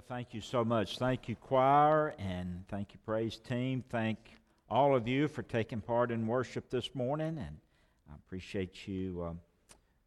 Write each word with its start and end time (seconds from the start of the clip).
Well, 0.00 0.16
thank 0.16 0.32
you 0.32 0.40
so 0.40 0.64
much. 0.64 0.96
Thank 0.96 1.28
you, 1.28 1.36
choir, 1.36 2.14
and 2.18 2.64
thank 2.68 2.94
you, 2.94 3.00
praise 3.04 3.36
team. 3.36 3.84
Thank 3.90 4.16
all 4.70 4.96
of 4.96 5.06
you 5.06 5.28
for 5.28 5.42
taking 5.42 5.82
part 5.82 6.10
in 6.10 6.26
worship 6.26 6.70
this 6.70 6.94
morning, 6.94 7.36
and 7.36 7.58
I 8.10 8.14
appreciate 8.14 8.88
you 8.88 9.22
uh, 9.22 9.32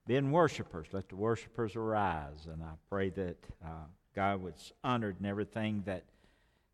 being 0.07 0.31
worshipers. 0.31 0.87
Let 0.93 1.09
the 1.09 1.15
worshipers 1.15 1.75
arise, 1.75 2.47
and 2.51 2.63
I 2.63 2.71
pray 2.89 3.11
that 3.11 3.37
uh, 3.63 3.85
God 4.15 4.41
was 4.41 4.73
honored 4.83 5.17
in 5.19 5.27
everything 5.27 5.83
that 5.85 6.05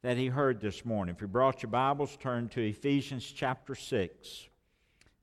that 0.01 0.15
He 0.15 0.27
heard 0.27 0.61
this 0.61 0.85
morning. 0.85 1.13
If 1.13 1.19
you 1.19 1.27
brought 1.27 1.61
your 1.61 1.71
Bibles, 1.71 2.15
turn 2.21 2.47
to 2.49 2.61
Ephesians 2.61 3.29
chapter 3.29 3.75
six. 3.75 4.47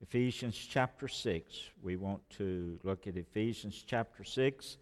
Ephesians 0.02 0.54
chapter 0.54 1.08
six. 1.08 1.62
We 1.82 1.96
want 1.96 2.28
to 2.36 2.78
look 2.82 3.06
at 3.06 3.16
Ephesians 3.16 3.82
chapter 3.86 4.22
six 4.22 4.76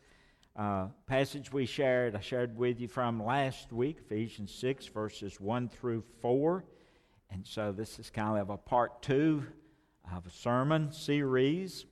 uh, 0.57 0.86
passage 1.07 1.52
we 1.52 1.66
shared, 1.66 2.14
I 2.14 2.21
shared 2.21 2.57
with 2.57 2.79
you 2.79 2.86
from 2.86 3.21
last 3.21 3.73
week, 3.73 3.98
Ephesians 4.07 4.54
6, 4.54 4.86
verses 4.86 5.40
1 5.40 5.68
through 5.68 6.04
4. 6.21 6.64
And 7.31 7.45
so 7.45 7.72
this 7.72 7.99
is 7.99 8.08
kind 8.08 8.39
of 8.39 8.50
a 8.50 8.57
part 8.57 9.03
two 9.03 9.45
of 10.14 10.25
a 10.26 10.31
sermon 10.31 10.93
series. 10.93 11.86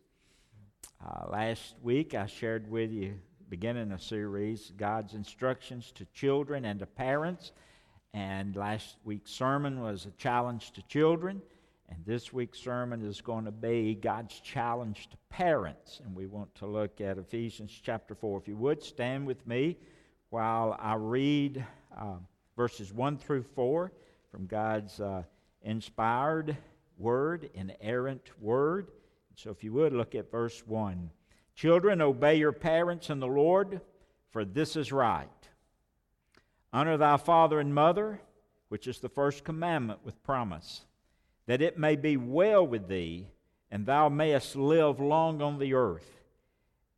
Uh, 1.05 1.29
last 1.29 1.75
week 1.83 2.15
I 2.15 2.27
shared 2.27 2.70
with 2.70 2.93
you, 2.93 3.19
beginning 3.48 3.91
a 3.91 3.98
series, 3.98 4.70
God's 4.77 5.15
instructions 5.15 5.91
to 5.97 6.05
children 6.15 6.65
and 6.65 6.79
to 6.79 6.87
parents. 6.87 7.51
And 8.15 8.55
last 8.55 8.97
week's 9.03 9.33
sermon 9.33 9.81
was 9.81 10.06
a 10.06 10.12
challenge 10.12 10.70
to 10.73 10.83
children. 10.83 11.42
And 11.95 12.06
this 12.06 12.32
week's 12.32 12.59
sermon 12.59 13.05
is 13.05 13.20
going 13.20 13.45
to 13.45 13.51
be 13.51 13.95
God's 13.95 14.41
challenge 14.41 15.10
to 15.10 15.16
parents. 15.28 16.00
And 16.02 16.16
we 16.16 16.27
want 16.27 16.55
to 16.55 16.66
look 16.66 17.02
at 17.02 17.19
Ephesians 17.19 17.78
chapter 17.83 18.14
4. 18.14 18.41
If 18.41 18.48
you 18.48 18.56
would, 18.56 18.83
stand 18.83 19.27
with 19.27 19.46
me 19.46 19.77
while 20.30 20.74
I 20.80 20.95
read 20.95 21.62
uh, 21.95 22.14
verses 22.56 22.95
1 22.95 23.19
through 23.19 23.42
4 23.42 23.92
from 24.30 24.47
God's 24.47 25.00
uh, 25.00 25.25
inspired 25.61 26.56
word, 26.97 27.50
inerrant 27.52 28.30
word. 28.41 28.89
So 29.36 29.50
if 29.50 29.62
you 29.62 29.74
would, 29.74 29.92
look 29.92 30.14
at 30.14 30.30
verse 30.30 30.67
1. 30.67 31.11
Children, 31.55 32.00
obey 32.00 32.36
your 32.36 32.52
parents 32.52 33.11
in 33.11 33.20
the 33.20 33.27
Lord, 33.27 33.83
for 34.30 34.47
this 34.47 34.77
is 34.77 34.92
right. 34.92 35.28
Honor 36.72 36.97
thy 36.97 37.19
father 37.19 37.61
and 37.61 37.74
mother, 37.74 38.22
which 38.70 38.86
is 38.86 38.98
the 38.98 39.11
first 39.11 39.45
commandment 39.45 40.00
with 40.02 40.22
promise 40.22 40.86
that 41.53 41.61
it 41.61 41.77
may 41.77 41.97
be 41.97 42.17
well 42.17 42.67
with 42.67 42.89
thee, 42.89 43.28
and 43.70 43.84
thou 43.84 44.08
mayest 44.08 44.56
live 44.56 44.98
long 44.98 45.42
on 45.42 45.58
the 45.58 45.75
earth. 45.75 46.22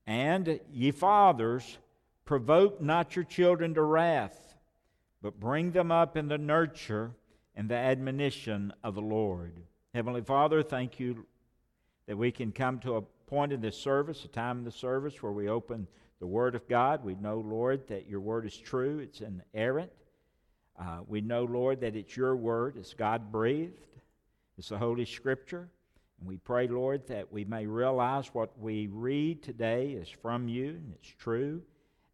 And 0.06 0.60
ye 0.72 0.92
fathers, 0.92 1.78
provoke 2.24 2.80
not 2.80 3.16
your 3.16 3.25
children 3.25 3.75
to 3.75 3.82
wrath, 3.82 4.55
but 5.20 5.41
bring 5.41 5.72
them 5.72 5.91
up 5.91 6.16
in 6.16 6.28
the 6.28 6.38
nurture 6.38 7.10
and 7.56 7.69
the 7.69 7.75
admonition 7.75 8.72
of 8.84 8.94
the 8.94 9.02
Lord. 9.02 9.55
Heavenly 9.92 10.22
Father, 10.22 10.62
thank 10.62 11.00
you 11.00 11.27
that 12.06 12.16
we 12.16 12.30
can 12.30 12.52
come 12.52 12.78
to 12.78 12.98
a 12.98 13.02
point 13.27 13.52
in 13.52 13.60
this 13.60 13.77
service, 13.77 14.25
a 14.25 14.28
time 14.28 14.58
in 14.58 14.64
the 14.64 14.70
service 14.70 15.20
where 15.20 15.32
we 15.32 15.48
open 15.48 15.88
the 16.20 16.28
Word 16.28 16.55
of 16.55 16.69
God. 16.69 17.02
We 17.02 17.16
know, 17.16 17.41
Lord, 17.41 17.88
that 17.88 18.06
your 18.08 18.20
Word 18.20 18.47
is 18.47 18.56
true, 18.56 19.00
it's 19.00 19.20
inerrant. 19.20 19.91
Uh, 20.78 20.98
we 21.08 21.20
know, 21.20 21.42
Lord, 21.42 21.80
that 21.80 21.97
it's 21.97 22.16
your 22.16 22.36
Word, 22.36 22.77
it's 22.77 22.94
God 22.94 23.32
breathed. 23.32 23.80
It's 24.56 24.69
the 24.69 24.78
Holy 24.78 25.05
Scripture. 25.05 25.69
And 26.20 26.28
we 26.28 26.36
pray, 26.36 26.69
Lord, 26.69 27.06
that 27.08 27.33
we 27.33 27.44
may 27.44 27.66
realize 27.66 28.28
what 28.33 28.58
we 28.58 28.86
read 28.86 29.42
today 29.42 29.91
is 29.91 30.08
from 30.08 30.48
you 30.48 30.69
and 30.69 30.92
it's 30.94 31.08
true. 31.08 31.62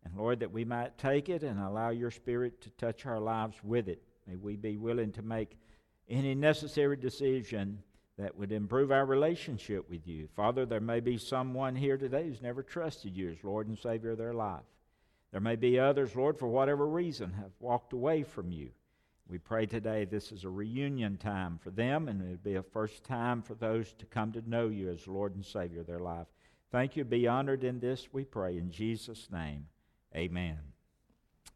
And 0.05 0.17
Lord, 0.17 0.41
that 0.41 0.53
we 0.53 0.65
might 0.65 0.97
take 0.97 1.29
it 1.29 1.43
and 1.43 1.61
allow 1.61 1.91
your 1.91 2.11
Spirit 2.11 2.63
to 2.63 2.71
touch 2.71 3.05
our 3.05 3.21
lives 3.21 3.57
with 3.63 3.89
it. 3.89 4.03
May 4.27 4.37
we 4.37 4.57
be 4.57 4.79
willing 4.79 5.13
to 5.13 5.23
make 5.23 5.59
any 6.09 6.35
necessary 6.35 6.97
decision 6.97 7.83
that 8.17 8.37
would 8.37 8.53
improve 8.53 8.91
our 8.91 9.05
relationship 9.05 9.89
with 9.89 10.07
you. 10.07 10.29
Father, 10.35 10.65
there 10.65 10.81
may 10.81 11.01
be 11.01 11.19
someone 11.19 11.77
here 11.77 11.99
today 11.99 12.27
who's 12.27 12.43
never 12.43 12.63
trusted 12.63 13.17
you 13.17 13.31
as 13.31 13.45
Lord 13.45 13.69
and 13.69 13.79
Savior 13.79 14.13
of 14.13 14.19
their 14.19 14.35
life. 14.35 14.65
There 15.31 15.41
may 15.41 15.57
be 15.57 15.79
others, 15.79 16.17
Lord, 16.17 16.39
for 16.39 16.49
whatever 16.49 16.87
reason, 16.87 17.33
have 17.35 17.53
walked 17.61 17.93
away 17.93 18.23
from 18.23 18.51
you. 18.51 18.71
We 19.31 19.39
pray 19.39 19.65
today 19.65 20.07
this 20.07 20.33
is 20.33 20.43
a 20.43 20.51
reunion 20.51 21.17
time 21.17 21.61
for 21.63 21.71
them, 21.71 22.09
and 22.09 22.21
it'll 22.21 22.37
be 22.39 22.57
a 22.57 22.65
first 22.65 23.05
time 23.05 23.43
for 23.43 23.55
those 23.55 23.93
to 24.01 24.07
come 24.07 24.33
to 24.33 24.51
know 24.51 24.67
you 24.67 24.91
as 24.91 25.07
Lord 25.07 25.37
and 25.37 25.47
Savior 25.47 25.83
of 25.83 25.87
their 25.87 26.01
life. 26.01 26.27
Thank 26.73 26.97
you. 26.97 27.05
Be 27.05 27.29
honored 27.29 27.63
in 27.63 27.79
this, 27.79 28.09
we 28.13 28.25
pray. 28.25 28.59
In 28.59 28.73
Jesus' 28.73 29.29
name, 29.31 29.67
amen. 30.17 30.59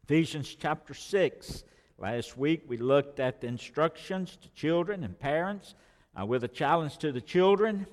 Ephesians 0.05 0.55
chapter 0.57 0.93
6. 0.93 1.65
Last 1.97 2.37
week 2.37 2.63
we 2.65 2.77
looked 2.77 3.19
at 3.19 3.41
the 3.41 3.47
instructions 3.47 4.37
to 4.37 4.49
children 4.51 5.03
and 5.03 5.19
parents 5.19 5.75
uh, 6.17 6.25
with 6.25 6.45
a 6.45 6.49
challenge 6.49 6.97
to 6.99 7.11
the 7.11 7.19
children. 7.19 7.87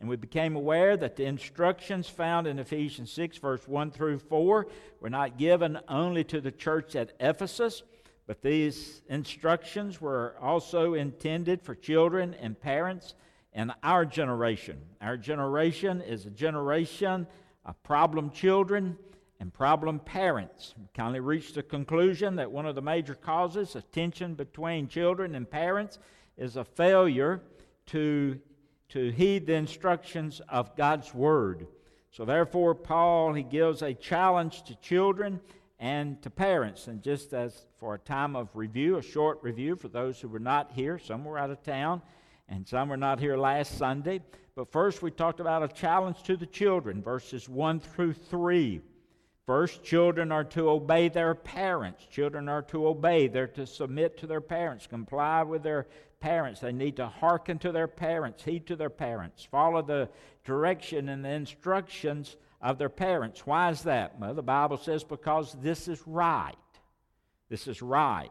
And 0.00 0.08
we 0.08 0.16
became 0.16 0.56
aware 0.56 0.96
that 0.96 1.16
the 1.16 1.26
instructions 1.26 2.08
found 2.08 2.46
in 2.46 2.58
Ephesians 2.58 3.12
6, 3.12 3.36
verse 3.36 3.68
1 3.68 3.90
through 3.90 4.18
4, 4.18 4.66
were 5.00 5.10
not 5.10 5.36
given 5.36 5.78
only 5.88 6.24
to 6.24 6.40
the 6.40 6.50
church 6.50 6.96
at 6.96 7.12
Ephesus 7.20 7.82
but 8.26 8.42
these 8.42 9.02
instructions 9.08 10.00
were 10.00 10.36
also 10.40 10.94
intended 10.94 11.62
for 11.62 11.74
children 11.74 12.34
and 12.34 12.60
parents 12.60 13.14
in 13.52 13.72
our 13.82 14.04
generation. 14.04 14.80
Our 15.00 15.16
generation 15.16 16.00
is 16.00 16.26
a 16.26 16.30
generation 16.30 17.26
of 17.64 17.80
problem 17.82 18.30
children 18.30 18.98
and 19.38 19.52
problem 19.52 20.00
parents. 20.00 20.74
We 20.78 20.88
kindly 20.94 21.20
reached 21.20 21.54
the 21.54 21.62
conclusion 21.62 22.36
that 22.36 22.50
one 22.50 22.66
of 22.66 22.74
the 22.74 22.82
major 22.82 23.14
causes 23.14 23.76
of 23.76 23.90
tension 23.92 24.34
between 24.34 24.88
children 24.88 25.34
and 25.34 25.48
parents 25.48 25.98
is 26.36 26.56
a 26.56 26.64
failure 26.64 27.42
to, 27.86 28.38
to 28.90 29.10
heed 29.10 29.46
the 29.46 29.54
instructions 29.54 30.40
of 30.48 30.76
God's 30.76 31.14
Word. 31.14 31.66
So, 32.10 32.24
therefore, 32.24 32.74
Paul 32.74 33.34
he 33.34 33.42
gives 33.42 33.82
a 33.82 33.94
challenge 33.94 34.64
to 34.64 34.74
children 34.76 35.40
and 35.78 36.20
to 36.22 36.30
parents. 36.30 36.86
And 36.86 37.02
just 37.02 37.32
as 37.32 37.66
for 37.78 37.94
a 37.94 37.98
time 37.98 38.36
of 38.36 38.48
review, 38.54 38.96
a 38.96 39.02
short 39.02 39.38
review 39.42 39.76
for 39.76 39.88
those 39.88 40.20
who 40.20 40.28
were 40.28 40.38
not 40.38 40.72
here, 40.72 40.98
some 40.98 41.24
were 41.24 41.38
out 41.38 41.50
of 41.50 41.62
town, 41.62 42.02
and 42.48 42.66
some 42.66 42.88
were 42.88 42.96
not 42.96 43.20
here 43.20 43.36
last 43.36 43.76
Sunday. 43.76 44.20
But 44.54 44.72
first, 44.72 45.02
we 45.02 45.10
talked 45.10 45.40
about 45.40 45.62
a 45.62 45.68
challenge 45.68 46.22
to 46.24 46.36
the 46.36 46.46
children, 46.46 47.02
verses 47.02 47.48
1 47.48 47.80
through 47.80 48.14
3. 48.14 48.80
First, 49.46 49.84
children 49.84 50.32
are 50.32 50.44
to 50.44 50.70
obey 50.70 51.08
their 51.08 51.34
parents. 51.34 52.04
Children 52.06 52.48
are 52.48 52.62
to 52.62 52.88
obey. 52.88 53.28
They're 53.28 53.46
to 53.48 53.66
submit 53.66 54.18
to 54.18 54.26
their 54.26 54.40
parents, 54.40 54.86
comply 54.86 55.42
with 55.42 55.62
their 55.62 55.86
parents. 56.20 56.60
They 56.60 56.72
need 56.72 56.96
to 56.96 57.06
hearken 57.06 57.58
to 57.60 57.70
their 57.70 57.86
parents, 57.86 58.42
heed 58.42 58.66
to 58.66 58.76
their 58.76 58.90
parents, 58.90 59.44
follow 59.44 59.82
the 59.82 60.08
direction 60.44 61.08
and 61.10 61.24
the 61.24 61.30
instructions 61.30 62.36
of 62.60 62.78
their 62.78 62.88
parents. 62.88 63.46
Why 63.46 63.70
is 63.70 63.82
that? 63.82 64.18
Well, 64.18 64.34
the 64.34 64.42
Bible 64.42 64.78
says 64.78 65.04
because 65.04 65.56
this 65.60 65.88
is 65.88 66.00
right. 66.06 66.54
This 67.48 67.68
is 67.68 67.82
right. 67.82 68.30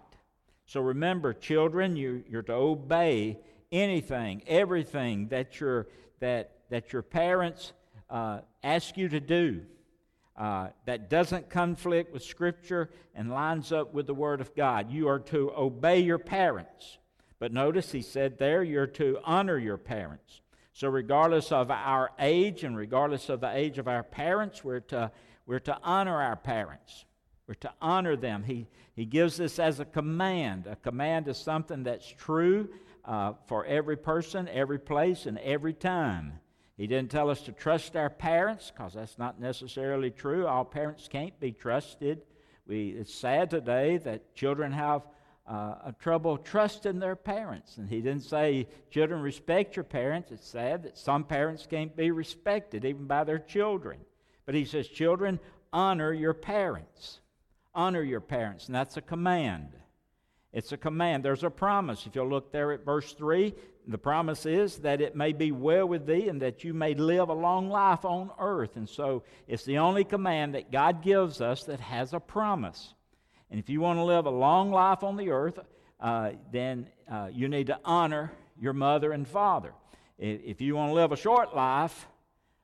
So 0.65 0.81
remember, 0.81 1.33
children, 1.33 1.95
you, 1.95 2.23
you're 2.27 2.41
to 2.43 2.53
obey 2.53 3.39
anything, 3.71 4.41
everything 4.47 5.27
that 5.29 5.59
your, 5.59 5.87
that, 6.19 6.51
that 6.69 6.91
your 6.91 7.03
parents 7.03 7.73
uh, 8.09 8.39
ask 8.63 8.97
you 8.97 9.09
to 9.09 9.19
do. 9.19 9.61
Uh, 10.37 10.67
that 10.85 11.09
doesn't 11.09 11.49
conflict 11.49 12.11
with 12.11 12.21
Scripture 12.21 12.89
and 13.13 13.31
lines 13.31 13.71
up 13.71 13.93
with 13.93 14.05
the 14.05 14.13
Word 14.13 14.41
of 14.41 14.53
God. 14.53 14.91
You 14.91 15.07
are 15.07 15.19
to 15.19 15.49
obey 15.55 16.01
your 16.01 16.17
parents. 16.17 16.97
But 17.39 17.53
notice 17.53 17.91
he 17.91 18.01
said 18.01 18.37
there, 18.37 18.61
you're 18.61 18.87
to 18.87 19.19
honor 19.23 19.57
your 19.57 19.77
parents. 19.77 20.41
So, 20.75 20.89
regardless 20.89 21.53
of 21.53 21.71
our 21.71 22.11
age 22.19 22.65
and 22.65 22.75
regardless 22.75 23.29
of 23.29 23.39
the 23.39 23.55
age 23.55 23.77
of 23.77 23.87
our 23.87 24.03
parents, 24.03 24.61
we're 24.61 24.81
to, 24.81 25.09
we're 25.45 25.59
to 25.61 25.79
honor 25.81 26.21
our 26.21 26.35
parents. 26.35 27.05
We're 27.47 27.53
to 27.55 27.71
honor 27.81 28.17
them. 28.17 28.43
He, 28.43 28.67
he 28.93 29.05
gives 29.05 29.37
this 29.37 29.57
as 29.57 29.79
a 29.79 29.85
command. 29.85 30.67
A 30.67 30.75
command 30.75 31.29
is 31.29 31.37
something 31.37 31.83
that's 31.83 32.05
true 32.05 32.67
uh, 33.05 33.35
for 33.47 33.65
every 33.65 33.95
person, 33.95 34.49
every 34.49 34.77
place, 34.77 35.27
and 35.27 35.37
every 35.37 35.73
time. 35.73 36.41
He 36.75 36.87
didn't 36.87 37.09
tell 37.09 37.29
us 37.29 37.39
to 37.43 37.53
trust 37.53 37.95
our 37.95 38.09
parents 38.09 38.73
because 38.75 38.95
that's 38.95 39.17
not 39.17 39.39
necessarily 39.39 40.11
true. 40.11 40.45
All 40.45 40.65
parents 40.65 41.07
can't 41.09 41.39
be 41.39 41.53
trusted. 41.53 42.23
We, 42.67 42.89
it's 42.89 43.15
sad 43.15 43.49
today 43.49 43.95
that 43.99 44.35
children 44.35 44.73
have 44.73 45.03
uh, 45.47 45.75
a 45.85 45.95
trouble 45.99 46.37
trusting 46.37 46.99
their 46.99 47.15
parents. 47.15 47.77
And 47.77 47.87
he 47.87 48.01
didn't 48.01 48.23
say, 48.23 48.67
children, 48.89 49.21
respect 49.21 49.75
your 49.75 49.83
parents. 49.83 50.31
It's 50.31 50.47
sad 50.47 50.83
that 50.83 50.97
some 50.97 51.23
parents 51.23 51.67
can't 51.69 51.95
be 51.95 52.11
respected 52.11 52.83
even 52.83 53.05
by 53.05 53.23
their 53.23 53.39
children. 53.39 53.99
But 54.45 54.55
he 54.55 54.65
says, 54.65 54.87
children, 54.87 55.39
honor 55.71 56.13
your 56.13 56.33
parents. 56.33 57.19
Honor 57.73 58.01
your 58.01 58.21
parents. 58.21 58.67
And 58.67 58.75
that's 58.75 58.97
a 58.97 59.01
command. 59.01 59.69
It's 60.51 60.71
a 60.71 60.77
command. 60.77 61.23
There's 61.23 61.43
a 61.43 61.49
promise. 61.49 62.07
If 62.07 62.15
you'll 62.15 62.29
look 62.29 62.51
there 62.51 62.71
at 62.71 62.85
verse 62.85 63.13
3, 63.13 63.53
the 63.87 63.97
promise 63.97 64.45
is 64.45 64.77
that 64.77 65.01
it 65.01 65.15
may 65.15 65.33
be 65.33 65.51
well 65.51 65.85
with 65.85 66.07
thee 66.07 66.27
and 66.27 66.41
that 66.41 66.63
you 66.63 66.73
may 66.73 66.95
live 66.95 67.29
a 67.29 67.33
long 67.33 67.69
life 67.69 68.05
on 68.05 68.31
earth. 68.39 68.77
And 68.77 68.89
so 68.89 69.23
it's 69.47 69.65
the 69.65 69.77
only 69.77 70.03
command 70.03 70.55
that 70.55 70.71
God 70.71 71.03
gives 71.03 71.41
us 71.41 71.65
that 71.65 71.81
has 71.81 72.13
a 72.13 72.19
promise. 72.19 72.93
And 73.49 73.59
if 73.59 73.69
you 73.69 73.81
want 73.81 73.99
to 73.99 74.03
live 74.03 74.25
a 74.25 74.31
long 74.31 74.71
life 74.71 75.03
on 75.03 75.17
the 75.17 75.29
earth, 75.29 75.59
uh, 75.99 76.31
then 76.51 76.89
uh, 77.09 77.29
you 77.31 77.47
need 77.47 77.67
to 77.67 77.79
honor 77.85 78.31
your 78.59 78.73
mother 78.73 79.11
and 79.11 79.27
father. 79.27 79.73
If 80.17 80.61
you 80.61 80.75
want 80.75 80.91
to 80.91 80.93
live 80.93 81.11
a 81.11 81.17
short 81.17 81.55
life, 81.55 82.07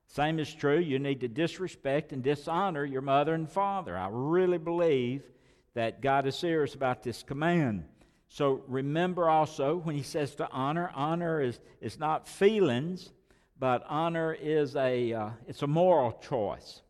same 0.08 0.40
is 0.40 0.54
true. 0.54 0.80
You 0.80 1.00
need 1.00 1.22
to 1.22 1.28
disrespect 1.28 2.12
and 2.12 2.24
dishonor 2.24 2.84
your 2.84 3.02
mother 3.02 3.34
and 3.34 3.50
father. 3.50 3.98
I 3.98 4.10
really 4.12 4.58
believe 4.58 5.24
that 5.74 6.02
God 6.02 6.28
is 6.28 6.36
serious 6.36 6.76
about 6.76 7.04
this 7.04 7.24
command. 7.24 7.86
So 8.28 8.64
remember 8.68 9.30
also 9.30 9.78
when 9.78 9.96
he 9.96 10.04
says 10.04 10.36
to 10.36 10.50
honor, 10.52 10.92
honor 10.96 11.42
is, 11.42 11.60
is 11.82 12.00
not 12.00 12.28
feelings, 12.28 13.12
but 13.60 13.84
honor 13.88 14.34
is 14.34 14.76
a, 14.76 15.14
uh, 15.14 15.30
it's 15.48 15.62
a 15.62 15.68
moral 15.68 16.14
choice. 16.14 16.82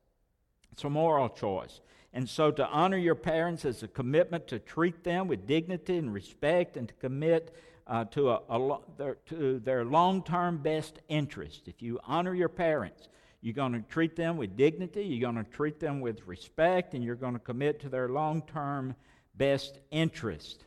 It's 0.71 0.83
a 0.83 0.89
moral 0.89 1.29
choice. 1.29 1.81
And 2.13 2.27
so 2.27 2.51
to 2.51 2.67
honor 2.67 2.97
your 2.97 3.15
parents 3.15 3.63
is 3.63 3.83
a 3.83 3.87
commitment 3.87 4.47
to 4.47 4.59
treat 4.59 5.03
them 5.03 5.27
with 5.27 5.47
dignity 5.47 5.97
and 5.97 6.13
respect 6.13 6.75
and 6.75 6.87
to 6.87 6.93
commit 6.95 7.55
uh, 7.87 8.05
to, 8.05 8.31
a, 8.31 8.41
a, 8.49 8.79
their, 8.97 9.15
to 9.27 9.59
their 9.59 9.85
long 9.85 10.23
term 10.23 10.57
best 10.57 10.99
interest. 11.07 11.67
If 11.67 11.81
you 11.81 11.99
honor 12.05 12.33
your 12.33 12.49
parents, 12.49 13.07
you're 13.41 13.53
going 13.53 13.73
to 13.73 13.81
treat 13.81 14.15
them 14.15 14.37
with 14.37 14.55
dignity, 14.55 15.03
you're 15.03 15.31
going 15.31 15.43
to 15.43 15.49
treat 15.51 15.79
them 15.79 15.99
with 15.99 16.27
respect, 16.27 16.93
and 16.93 17.03
you're 17.03 17.15
going 17.15 17.33
to 17.33 17.39
commit 17.39 17.79
to 17.81 17.89
their 17.89 18.09
long 18.09 18.43
term 18.43 18.95
best 19.35 19.79
interest. 19.89 20.65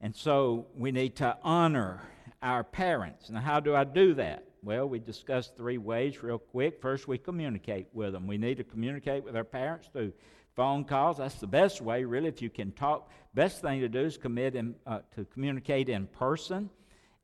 And 0.00 0.16
so 0.16 0.66
we 0.74 0.90
need 0.90 1.16
to 1.16 1.36
honor 1.42 2.02
our 2.42 2.64
parents. 2.64 3.30
Now, 3.30 3.40
how 3.40 3.60
do 3.60 3.74
I 3.74 3.84
do 3.84 4.14
that? 4.14 4.44
Well, 4.62 4.86
we 4.86 4.98
discussed 4.98 5.56
three 5.56 5.78
ways 5.78 6.22
real 6.22 6.38
quick. 6.38 6.82
First, 6.82 7.08
we 7.08 7.16
communicate 7.16 7.86
with 7.94 8.12
them. 8.12 8.26
We 8.26 8.36
need 8.36 8.58
to 8.58 8.64
communicate 8.64 9.24
with 9.24 9.34
our 9.34 9.44
parents 9.44 9.88
through 9.90 10.12
phone 10.54 10.84
calls. 10.84 11.16
That's 11.16 11.36
the 11.36 11.46
best 11.46 11.80
way, 11.80 12.04
really. 12.04 12.28
If 12.28 12.42
you 12.42 12.50
can 12.50 12.72
talk, 12.72 13.10
best 13.32 13.62
thing 13.62 13.80
to 13.80 13.88
do 13.88 14.00
is 14.00 14.18
commit 14.18 14.54
in, 14.54 14.74
uh, 14.86 15.00
to 15.14 15.24
communicate 15.24 15.88
in 15.88 16.06
person, 16.08 16.68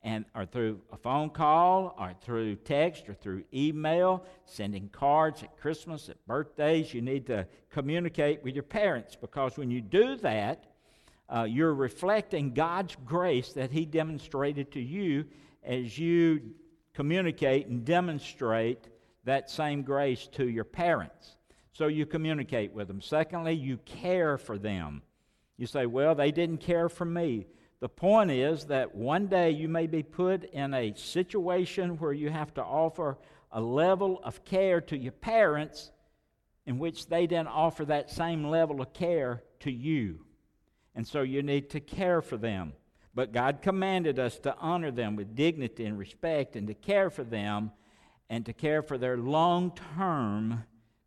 and 0.01 0.25
or 0.33 0.47
through 0.47 0.81
a 0.91 0.97
phone 0.97 1.29
call, 1.29 1.95
or 1.99 2.15
through 2.21 2.55
text, 2.55 3.07
or 3.07 3.13
through 3.13 3.43
email, 3.53 4.25
sending 4.45 4.89
cards 4.89 5.43
at 5.43 5.55
Christmas, 5.57 6.09
at 6.09 6.25
birthdays. 6.25 6.91
You 6.91 7.03
need 7.03 7.27
to 7.27 7.45
communicate 7.69 8.43
with 8.43 8.55
your 8.55 8.63
parents 8.63 9.15
because 9.15 9.57
when 9.57 9.69
you 9.69 9.81
do 9.81 10.15
that, 10.17 10.65
uh, 11.29 11.43
you're 11.43 11.75
reflecting 11.75 12.55
God's 12.55 12.97
grace 13.05 13.53
that 13.53 13.69
He 13.69 13.85
demonstrated 13.85 14.71
to 14.71 14.81
you 14.81 15.25
as 15.63 15.99
you 15.99 16.41
communicate 16.97 17.67
and 17.67 17.85
demonstrate 17.85 18.87
that 19.23 19.51
same 19.51 19.83
grace 19.83 20.25
to 20.25 20.47
your 20.49 20.63
parents. 20.63 21.37
So 21.71 21.85
you 21.85 22.07
communicate 22.07 22.73
with 22.73 22.87
them. 22.87 23.01
Secondly, 23.01 23.53
you 23.53 23.77
care 23.85 24.35
for 24.39 24.57
them. 24.57 25.03
You 25.57 25.67
say, 25.67 25.85
Well, 25.85 26.15
they 26.15 26.31
didn't 26.31 26.57
care 26.57 26.89
for 26.89 27.05
me. 27.05 27.45
The 27.81 27.87
point 27.87 28.31
is 28.31 28.65
that 28.65 28.95
one 28.95 29.27
day 29.27 29.51
you 29.51 29.69
may 29.69 29.85
be 29.85 30.01
put 30.01 30.45
in 30.45 30.73
a 30.73 30.95
situation 30.95 31.99
where 31.99 32.13
you 32.13 32.31
have 32.31 32.51
to 32.55 32.63
offer 32.63 33.19
a 33.51 33.61
level 33.61 34.19
of 34.23 34.43
care 34.43 34.81
to 34.81 34.97
your 34.97 35.11
parents 35.11 35.91
in 36.65 36.79
which 36.79 37.05
they 37.05 37.27
didn't 37.27 37.49
offer 37.49 37.85
that 37.85 38.09
same 38.09 38.43
level 38.49 38.81
of 38.81 38.91
care 38.93 39.43
to 39.59 39.71
you. 39.71 40.25
And 40.95 41.07
so 41.07 41.21
you 41.21 41.43
need 41.43 41.69
to 41.69 41.79
care 41.79 42.23
for 42.23 42.37
them. 42.37 42.73
But 43.17 43.31
God 43.31 43.63
commanded 43.63 44.19
us 44.19 44.37
to 44.41 44.55
honor 44.59 44.91
them 44.91 45.15
with 45.15 45.35
dignity 45.35 45.85
and 45.85 45.97
respect 45.97 46.55
and 46.55 46.67
to 46.67 46.75
care 46.75 47.09
for 47.09 47.23
them 47.23 47.71
and 48.29 48.45
to 48.45 48.53
care 48.53 48.83
for 48.83 48.99
their 48.99 49.17
long 49.17 49.75
term 49.97 50.63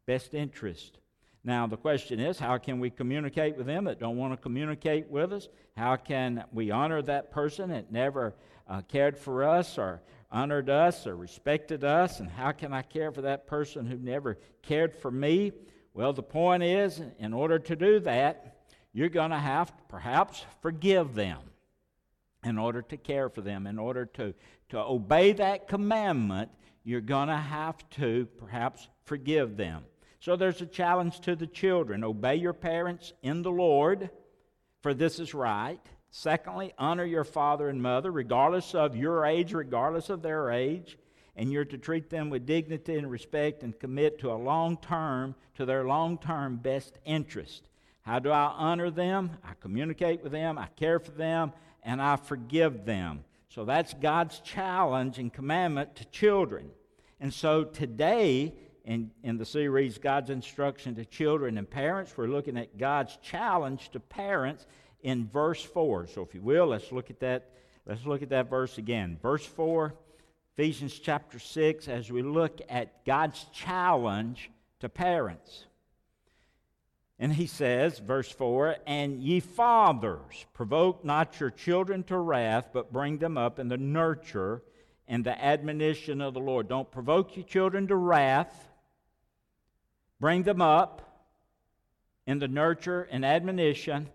best 0.07 0.35
interest. 0.35 0.99
Now, 1.45 1.69
the 1.69 1.77
question 1.77 2.19
is 2.19 2.37
how 2.37 2.59
can 2.59 2.81
we 2.81 2.91
communicate 2.91 3.57
with 3.57 3.67
them 3.67 3.85
that 3.85 4.01
don't 4.01 4.17
want 4.17 4.33
to 4.33 4.37
communicate 4.37 5.09
with 5.09 5.33
us? 5.33 5.49
How 5.77 5.95
can 5.95 6.43
we 6.53 6.73
honor 6.73 7.01
that 7.01 7.31
person 7.31 7.71
that 7.71 7.93
never 7.93 8.35
uh, 8.67 8.81
cared 8.81 9.17
for 9.17 9.45
us 9.45 9.79
or 9.79 10.03
honored 10.33 10.69
us 10.69 11.07
or 11.07 11.15
respected 11.15 11.85
us? 11.85 12.19
And 12.19 12.29
how 12.29 12.51
can 12.51 12.73
I 12.73 12.83
care 12.83 13.13
for 13.13 13.21
that 13.21 13.47
person 13.47 13.87
who 13.87 13.99
never 13.99 14.37
cared 14.63 14.97
for 14.97 15.13
me? 15.13 15.53
Well, 15.95 16.13
the 16.13 16.25
point 16.25 16.65
is, 16.65 17.01
in 17.21 17.33
order 17.33 17.61
to 17.61 17.77
do 17.77 18.01
that, 18.01 18.65
you're 18.93 19.09
going 19.09 19.31
to 19.31 19.39
have 19.39 19.69
to 19.77 19.83
perhaps 19.85 20.45
forgive 20.61 21.15
them 21.15 21.39
in 22.45 22.59
order 22.59 22.83
to 22.83 22.97
care 22.97 23.29
for 23.29 23.41
them, 23.41 23.67
in 23.67 23.79
order 23.79 24.07
to, 24.07 24.35
to 24.71 24.79
obey 24.79 25.33
that 25.33 25.69
commandment, 25.69 26.51
you're 26.85 27.01
going 27.01 27.29
to 27.29 27.37
have 27.37 27.89
to 27.91 28.27
perhaps 28.39 28.89
forgive 29.05 29.57
them. 29.57 29.85
So 30.21 30.37
there's 30.37 30.61
a 30.61 30.67
challenge 30.67 31.21
to 31.21 31.37
the 31.37 31.47
children 31.47 32.05
obey 32.05 32.37
your 32.37 32.53
parents 32.53 33.13
in 33.23 33.43
the 33.43 33.51
Lord, 33.51 34.11
for 34.83 34.95
this 34.95 35.19
is 35.19 35.35
right. 35.35 35.81
Secondly, 36.11 36.75
honor 36.77 37.05
your 37.05 37.25
father 37.25 37.69
and 37.69 37.81
mother, 37.81 38.11
regardless 38.11 38.75
of 38.75 38.97
your 38.97 39.25
age, 39.25 39.53
regardless 39.53 40.11
of 40.11 40.23
their 40.23 40.51
age. 40.51 40.99
And 41.37 41.53
you're 41.53 41.65
to 41.67 41.79
treat 41.79 42.11
them 42.11 42.29
with 42.29 42.45
dignity 42.45 42.97
and 42.97 43.11
respect 43.11 43.63
and 43.63 43.79
commit 43.79 44.19
to 44.19 44.33
a 44.33 44.35
long 44.35 44.77
term, 44.79 45.35
to 45.55 45.65
their 45.65 45.85
long 45.85 46.19
term 46.19 46.57
best 46.57 46.99
interest. 47.05 47.69
How 48.03 48.19
do 48.19 48.31
I 48.31 48.53
honor 48.57 48.91
them? 48.91 49.39
I 49.45 49.53
communicate 49.61 50.23
with 50.23 50.33
them, 50.33 50.59
I 50.59 50.67
care 50.77 50.99
for 50.99 51.13
them, 51.13 51.53
and 51.83 52.01
I 52.01 52.17
forgive 52.17 52.85
them. 52.85 53.25
So 53.49 53.65
that's 53.65 53.95
God's 53.95 54.39
challenge 54.41 55.19
and 55.19 55.33
commandment 55.33 55.97
to 55.97 56.05
children. 56.07 56.71
And 57.19 57.35
so 57.35 57.65
today, 57.65 58.55
in, 58.85 59.11
in 59.23 59.37
the 59.37 59.45
series 59.45 59.99
God's 59.99 60.31
Instruction 60.31 60.95
to 60.95 61.05
Children 61.05 61.59
and 61.59 61.69
Parents, 61.69 62.17
we're 62.17 62.29
looking 62.29 62.57
at 62.57 62.79
God's 62.79 63.17
challenge 63.23 63.91
to 63.91 64.01
parents 64.01 64.67
in 65.03 65.29
verse 65.29 65.63
4. 65.63 66.07
So 66.07 66.23
if 66.23 66.35
you 66.35 66.43
will, 66.43 66.67
let's 66.69 66.93
look 66.93 67.11
at 67.11 67.21
that. 67.21 67.51
Let's 67.87 68.07
look 68.07 68.23
at 68.23 68.29
that 68.29 68.49
verse 68.49 68.79
again. 68.79 69.19
Verse 69.21 69.45
4, 69.45 69.95
Ephesians 70.57 70.99
chapter 70.99 71.39
6, 71.39 71.89
as 71.89 72.13
we 72.13 72.23
look 72.23 72.61
at 72.69 73.05
God's 73.05 73.45
challenge 73.53 74.51
to 74.81 74.89
parents. 74.89 75.65
And 77.23 77.35
he 77.35 77.47
says, 77.47 77.99
verse 77.99 78.31
4 78.33 78.77
And 78.87 79.23
ye 79.23 79.41
fathers, 79.41 80.47
provoke 80.55 81.05
not 81.05 81.39
your 81.39 81.51
children 81.51 82.03
to 82.05 82.19
wrath, 82.19 82.71
but 82.73 82.93
bring 82.93 83.19
them 83.19 83.37
up 83.37 83.59
in 83.59 83.69
the 83.69 83.77
nurture 83.77 84.63
and 85.07 85.23
the 85.23 85.45
admonition 85.45 86.23
of 86.23 86.33
the 86.33 86.41
Lord. 86.41 86.67
Don't 86.67 86.91
provoke 86.91 87.37
your 87.37 87.45
children 87.45 87.87
to 87.89 87.97
wrath, 87.97 88.71
bring 90.19 90.45
them 90.45 90.63
up 90.63 91.29
in 92.27 92.39
the 92.39 92.49
nurture 92.49 93.07
and 93.11 93.23
admonition 93.23 94.09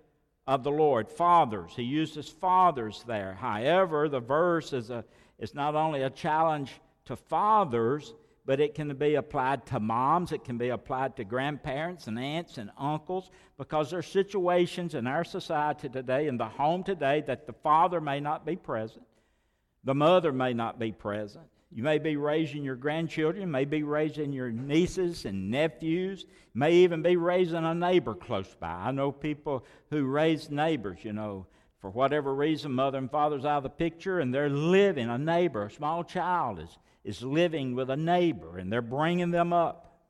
of 0.47 0.63
the 0.63 0.71
Lord. 0.71 1.07
Fathers, 1.07 1.73
he 1.75 1.83
uses 1.83 2.27
fathers 2.27 3.03
there. 3.05 3.35
However, 3.35 4.09
the 4.09 4.19
verse 4.19 4.73
is, 4.73 4.89
a, 4.89 5.05
is 5.37 5.53
not 5.53 5.75
only 5.75 6.01
a 6.01 6.09
challenge 6.09 6.71
to 7.05 7.15
fathers, 7.15 8.15
but 8.45 8.59
it 8.59 8.75
can 8.75 8.95
be 8.95 9.15
applied 9.15 9.65
to 9.65 9.79
moms, 9.79 10.31
it 10.31 10.43
can 10.43 10.57
be 10.57 10.69
applied 10.69 11.15
to 11.15 11.23
grandparents 11.23 12.07
and 12.07 12.19
aunts 12.19 12.57
and 12.57 12.69
uncles, 12.77 13.31
because 13.57 13.89
there 13.89 13.99
are 13.99 14.03
situations 14.03 14.93
in 14.93 15.07
our 15.07 15.23
society 15.23 15.89
today, 15.89 16.27
in 16.27 16.37
the 16.37 16.45
home 16.47 16.83
today, 16.83 17.23
that 17.25 17.47
the 17.47 17.53
father 17.53 17.99
may 17.99 18.19
not 18.19 18.45
be 18.45 18.55
present, 18.55 19.05
the 19.83 19.95
mother 19.95 20.31
may 20.31 20.53
not 20.53 20.79
be 20.79 20.91
present. 20.91 21.45
You 21.71 21.83
may 21.83 21.97
be 21.97 22.15
raising 22.15 22.63
your 22.63 22.77
grandchildren, 22.77 23.51
may 23.51 23.65
be 23.65 23.83
raising 23.83 24.31
your 24.31 24.49
nieces 24.49 25.25
and 25.25 25.51
nephews, 25.51 26.25
may 26.53 26.71
even 26.71 27.01
be 27.01 27.17
raising 27.17 27.65
a 27.65 27.73
neighbor 27.73 28.13
close 28.13 28.55
by. 28.57 28.69
I 28.69 28.91
know 28.91 29.11
people 29.11 29.65
who 29.89 30.05
raise 30.05 30.49
neighbors, 30.49 30.99
you 31.03 31.11
know, 31.11 31.47
for 31.81 31.89
whatever 31.89 32.33
reason, 32.33 32.71
mother 32.71 32.97
and 32.97 33.11
father's 33.11 33.43
out 33.43 33.57
of 33.57 33.63
the 33.63 33.69
picture, 33.69 34.19
and 34.19 34.33
they're 34.33 34.49
living, 34.49 35.09
a 35.09 35.17
neighbor, 35.17 35.65
a 35.65 35.71
small 35.71 36.03
child 36.03 36.59
is 36.59 36.77
is 37.05 37.21
living 37.21 37.75
with 37.75 37.89
a 37.89 37.95
neighbor 37.95 38.57
and 38.57 38.73
they're 38.73 38.81
bringing 38.81 39.31
them 39.31 39.53
up. 39.53 40.01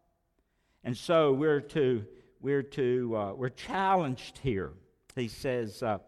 And 0.83 0.97
so 0.97 1.33
we're 1.33 1.61
to, 1.61 2.05
we're 2.39 2.63
to, 2.63 3.15
uh, 3.15 3.33
we're 3.33 3.49
challenged 3.49 4.39
here. 4.39 4.71
He 5.15 5.27
says, 5.27 5.83
uh, 5.83 5.99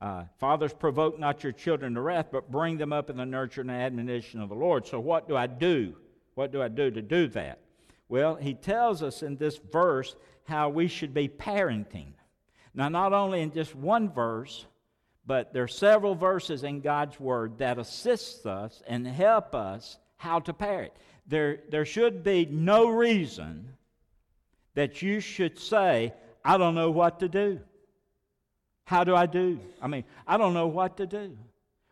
uh, 0.00 0.24
Fathers, 0.38 0.72
provoke 0.72 1.18
not 1.18 1.42
your 1.42 1.52
children 1.52 1.94
to 1.94 2.00
wrath, 2.00 2.26
but 2.30 2.50
bring 2.50 2.78
them 2.78 2.92
up 2.92 3.10
in 3.10 3.16
the 3.16 3.26
nurture 3.26 3.62
and 3.62 3.70
admonition 3.70 4.40
of 4.40 4.48
the 4.48 4.54
Lord. 4.54 4.86
So, 4.86 5.00
what 5.00 5.26
do 5.26 5.36
I 5.36 5.46
do? 5.46 5.96
What 6.34 6.52
do 6.52 6.62
I 6.62 6.68
do 6.68 6.90
to 6.90 7.02
do 7.02 7.28
that? 7.28 7.60
Well, 8.08 8.36
he 8.36 8.54
tells 8.54 9.02
us 9.02 9.22
in 9.22 9.36
this 9.36 9.56
verse 9.56 10.14
how 10.44 10.68
we 10.68 10.86
should 10.86 11.14
be 11.14 11.28
parenting. 11.28 12.12
Now, 12.74 12.88
not 12.88 13.14
only 13.14 13.40
in 13.40 13.52
just 13.52 13.74
one 13.74 14.12
verse, 14.12 14.66
but 15.24 15.52
there 15.52 15.62
are 15.62 15.68
several 15.68 16.14
verses 16.14 16.62
in 16.62 16.82
God's 16.82 17.18
Word 17.18 17.58
that 17.58 17.78
assists 17.78 18.44
us 18.44 18.82
and 18.86 19.06
help 19.06 19.54
us 19.54 19.98
how 20.16 20.40
to 20.40 20.52
parent. 20.52 20.92
There, 21.26 21.60
there 21.70 21.84
should 21.84 22.22
be 22.22 22.46
no 22.46 22.88
reason 22.88 23.68
that 24.74 25.02
you 25.02 25.20
should 25.20 25.58
say, 25.58 26.12
I 26.44 26.58
don't 26.58 26.74
know 26.74 26.90
what 26.90 27.20
to 27.20 27.28
do. 27.28 27.60
How 28.84 29.02
do 29.02 29.16
I 29.16 29.26
do? 29.26 29.58
I 29.82 29.88
mean, 29.88 30.04
I 30.26 30.36
don't 30.36 30.54
know 30.54 30.68
what 30.68 30.96
to 30.98 31.06
do. 31.06 31.36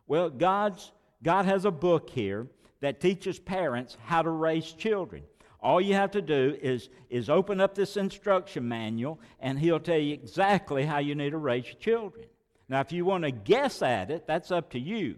Well, 0.06 0.30
God's, 0.30 0.92
God 1.22 1.44
has 1.46 1.64
a 1.64 1.70
book 1.70 2.08
here 2.10 2.46
that 2.80 3.00
teaches 3.00 3.38
parents 3.38 3.96
how 4.04 4.22
to 4.22 4.30
raise 4.30 4.70
children. 4.72 5.24
All 5.60 5.80
you 5.80 5.94
have 5.94 6.10
to 6.10 6.22
do 6.22 6.56
is, 6.60 6.90
is 7.08 7.30
open 7.30 7.60
up 7.60 7.74
this 7.74 7.96
instruction 7.96 8.68
manual, 8.68 9.18
and 9.40 9.58
he'll 9.58 9.80
tell 9.80 9.98
you 9.98 10.12
exactly 10.12 10.84
how 10.84 10.98
you 10.98 11.14
need 11.14 11.30
to 11.30 11.38
raise 11.38 11.64
your 11.64 11.76
children. 11.76 12.26
Now, 12.68 12.80
if 12.80 12.92
you 12.92 13.04
want 13.04 13.24
to 13.24 13.30
guess 13.30 13.80
at 13.82 14.10
it, 14.10 14.26
that's 14.26 14.50
up 14.50 14.70
to 14.72 14.78
you. 14.78 15.16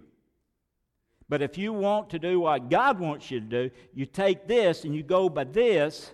But 1.28 1.42
if 1.42 1.59
you 1.59 1.73
want 1.73 2.11
to 2.11 2.18
do 2.18 2.40
what 2.40 2.71
God 2.71 3.00
wants 3.00 3.30
you 3.30 3.40
to 3.40 3.47
do, 3.47 3.71
you 3.95 4.06
take 4.06 4.47
this 4.47 4.85
and 4.85 4.95
you 4.95 5.02
go 5.02 5.28
by 5.28 5.45
this 5.45 6.12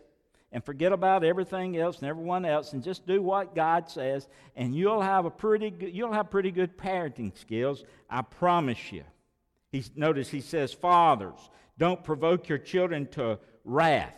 and 0.53 0.65
forget 0.65 0.93
about 0.93 1.25
everything 1.25 1.77
else 1.77 1.99
and 1.99 2.09
everyone 2.09 2.45
else 2.45 2.73
and 2.73 2.83
just 2.83 3.07
do 3.07 3.23
what 3.23 3.55
God 3.55 3.89
says 3.89 4.29
and 4.57 4.75
you'll 4.75 5.03
have 5.03 5.25
a 5.25 5.31
pretty 5.31 5.71
good, 5.71 5.95
you'll 5.95 6.13
have 6.13 6.31
pretty 6.31 6.51
good 6.51 6.77
parenting 6.77 7.37
skills, 7.37 7.85
I 8.09 8.23
promise 8.23 8.93
you. 8.93 9.05
He's, 9.71 9.91
notice 9.97 10.29
he 10.29 10.41
says, 10.41 10.73
Fathers, 10.73 11.51
don't 11.79 12.05
provoke 12.05 12.49
your 12.49 12.59
children 12.59 13.07
to 13.13 13.39
wrath. 13.65 14.15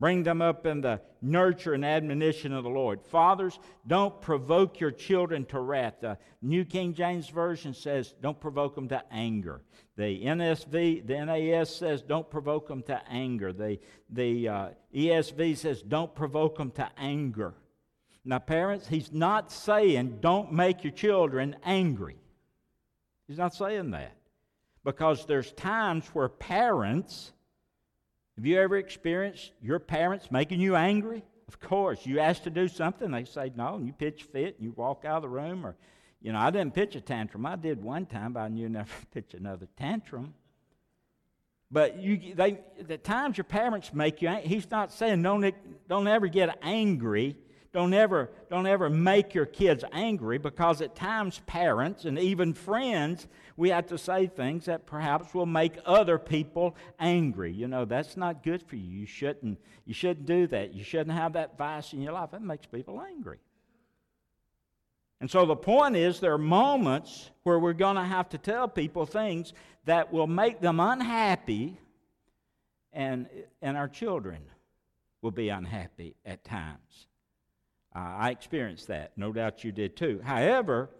Bring 0.00 0.24
them 0.24 0.42
up 0.42 0.66
in 0.66 0.80
the 0.80 1.00
nurture 1.22 1.72
and 1.72 1.84
admonition 1.84 2.52
of 2.52 2.64
the 2.64 2.70
Lord. 2.70 3.00
Fathers, 3.00 3.58
don't 3.86 4.20
provoke 4.20 4.80
your 4.80 4.90
children 4.90 5.44
to 5.46 5.60
wrath. 5.60 5.94
The 6.00 6.18
New 6.42 6.64
King 6.64 6.94
James 6.94 7.28
Version 7.28 7.74
says, 7.74 8.14
don't 8.20 8.38
provoke 8.40 8.74
them 8.74 8.88
to 8.88 9.02
anger. 9.12 9.62
The 9.96 10.24
NSV, 10.24 11.06
the 11.06 11.24
NAS 11.24 11.74
says, 11.74 12.02
don't 12.02 12.28
provoke 12.28 12.66
them 12.66 12.82
to 12.82 13.00
anger. 13.08 13.52
The, 13.52 13.78
the 14.10 14.48
uh, 14.48 14.68
ESV 14.94 15.56
says, 15.56 15.80
don't 15.80 16.14
provoke 16.14 16.58
them 16.58 16.72
to 16.72 16.90
anger. 16.98 17.54
Now, 18.24 18.40
parents, 18.40 18.88
he's 18.88 19.12
not 19.12 19.52
saying 19.52 20.18
don't 20.20 20.52
make 20.52 20.82
your 20.82 20.92
children 20.92 21.56
angry. 21.64 22.16
He's 23.28 23.38
not 23.38 23.54
saying 23.54 23.92
that. 23.92 24.16
Because 24.82 25.26
there's 25.26 25.52
times 25.52 26.06
where 26.08 26.28
parents 26.28 27.32
have 28.36 28.46
you 28.46 28.60
ever 28.60 28.76
experienced 28.76 29.52
your 29.62 29.78
parents 29.78 30.30
making 30.30 30.60
you 30.60 30.74
angry? 30.76 31.22
Of 31.46 31.60
course. 31.60 32.04
You 32.04 32.18
ask 32.20 32.42
to 32.44 32.50
do 32.50 32.68
something, 32.68 33.10
they 33.10 33.24
say 33.24 33.52
no, 33.54 33.76
and 33.76 33.86
you 33.86 33.92
pitch 33.92 34.24
fit 34.24 34.56
and 34.56 34.64
you 34.64 34.72
walk 34.72 35.04
out 35.04 35.16
of 35.16 35.22
the 35.22 35.28
room. 35.28 35.64
Or, 35.64 35.76
you 36.20 36.32
know, 36.32 36.38
I 36.38 36.50
didn't 36.50 36.74
pitch 36.74 36.96
a 36.96 37.00
tantrum. 37.00 37.46
I 37.46 37.56
did 37.56 37.82
one 37.82 38.06
time, 38.06 38.32
but 38.32 38.40
I 38.40 38.48
knew 38.48 38.68
never 38.68 38.90
pitch 39.12 39.34
another 39.34 39.68
tantrum. 39.76 40.34
But 41.70 41.98
you, 41.98 42.34
they, 42.34 42.60
the 42.80 42.98
times 42.98 43.36
your 43.36 43.44
parents 43.44 43.92
make 43.92 44.22
you, 44.22 44.30
he's 44.42 44.70
not 44.70 44.92
saying 44.92 45.22
don't, 45.22 45.54
don't 45.88 46.06
ever 46.06 46.28
get 46.28 46.58
angry 46.62 47.36
don't 47.74 47.92
ever, 47.92 48.30
don't 48.48 48.68
ever 48.68 48.88
make 48.88 49.34
your 49.34 49.46
kids 49.46 49.84
angry 49.90 50.38
because 50.38 50.80
at 50.80 50.94
times 50.94 51.42
parents 51.44 52.04
and 52.04 52.16
even 52.20 52.54
friends, 52.54 53.26
we 53.56 53.70
have 53.70 53.88
to 53.88 53.98
say 53.98 54.28
things 54.28 54.66
that 54.66 54.86
perhaps 54.86 55.34
will 55.34 55.44
make 55.44 55.72
other 55.84 56.16
people 56.16 56.76
angry. 57.00 57.52
You 57.52 57.66
know, 57.66 57.84
that's 57.84 58.16
not 58.16 58.44
good 58.44 58.62
for 58.62 58.76
you. 58.76 59.00
You 59.00 59.06
shouldn't, 59.06 59.58
you 59.84 59.92
shouldn't 59.92 60.24
do 60.24 60.46
that. 60.46 60.72
You 60.72 60.84
shouldn't 60.84 61.16
have 61.16 61.32
that 61.32 61.58
vice 61.58 61.92
in 61.92 62.00
your 62.00 62.12
life. 62.12 62.30
That 62.30 62.42
makes 62.42 62.64
people 62.64 63.02
angry. 63.02 63.40
And 65.20 65.28
so 65.28 65.44
the 65.44 65.56
point 65.56 65.96
is, 65.96 66.20
there 66.20 66.34
are 66.34 66.38
moments 66.38 67.30
where 67.42 67.58
we're 67.58 67.72
going 67.72 67.96
to 67.96 68.04
have 68.04 68.28
to 68.28 68.38
tell 68.38 68.68
people 68.68 69.04
things 69.04 69.52
that 69.84 70.12
will 70.12 70.28
make 70.28 70.60
them 70.60 70.78
unhappy, 70.78 71.80
and, 72.92 73.26
and 73.60 73.76
our 73.76 73.88
children 73.88 74.42
will 75.22 75.32
be 75.32 75.48
unhappy 75.48 76.14
at 76.24 76.44
times. 76.44 77.08
Uh, 77.94 77.98
I 77.98 78.30
experienced 78.30 78.88
that. 78.88 79.12
No 79.16 79.32
doubt 79.32 79.64
you 79.64 79.72
did 79.72 79.96
too. 79.96 80.20
However, 80.24 80.90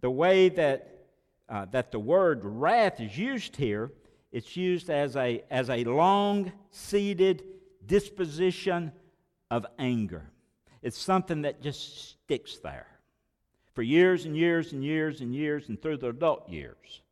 the 0.00 0.10
way 0.10 0.48
that, 0.50 1.06
uh, 1.48 1.66
that 1.66 1.92
the 1.92 1.98
word 2.00 2.40
wrath 2.42 3.00
is 3.00 3.16
used 3.16 3.56
here, 3.56 3.92
it's 4.32 4.56
used 4.56 4.90
as 4.90 5.16
a, 5.16 5.42
as 5.50 5.70
a 5.70 5.84
long 5.84 6.52
seated 6.70 7.44
disposition 7.86 8.92
of 9.50 9.66
anger. 9.78 10.30
It's 10.82 10.98
something 10.98 11.42
that 11.42 11.62
just 11.62 12.10
sticks 12.10 12.58
there 12.58 12.86
for 13.74 13.82
years 13.82 14.24
and 14.24 14.36
years 14.36 14.72
and 14.72 14.82
years 14.82 15.20
and 15.20 15.34
years 15.34 15.68
and 15.68 15.80
through 15.80 15.98
the 15.98 16.08
adult 16.08 16.48
years. 16.48 17.02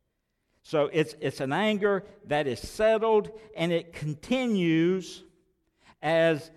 So 0.63 0.89
it's, 0.91 1.15
it's 1.19 1.39
an 1.39 1.53
anger 1.53 2.03
that 2.27 2.45
is 2.47 2.59
settled 2.59 3.31
and 3.55 3.71
it 3.71 3.93
continues 3.93 5.23
as 6.01 6.51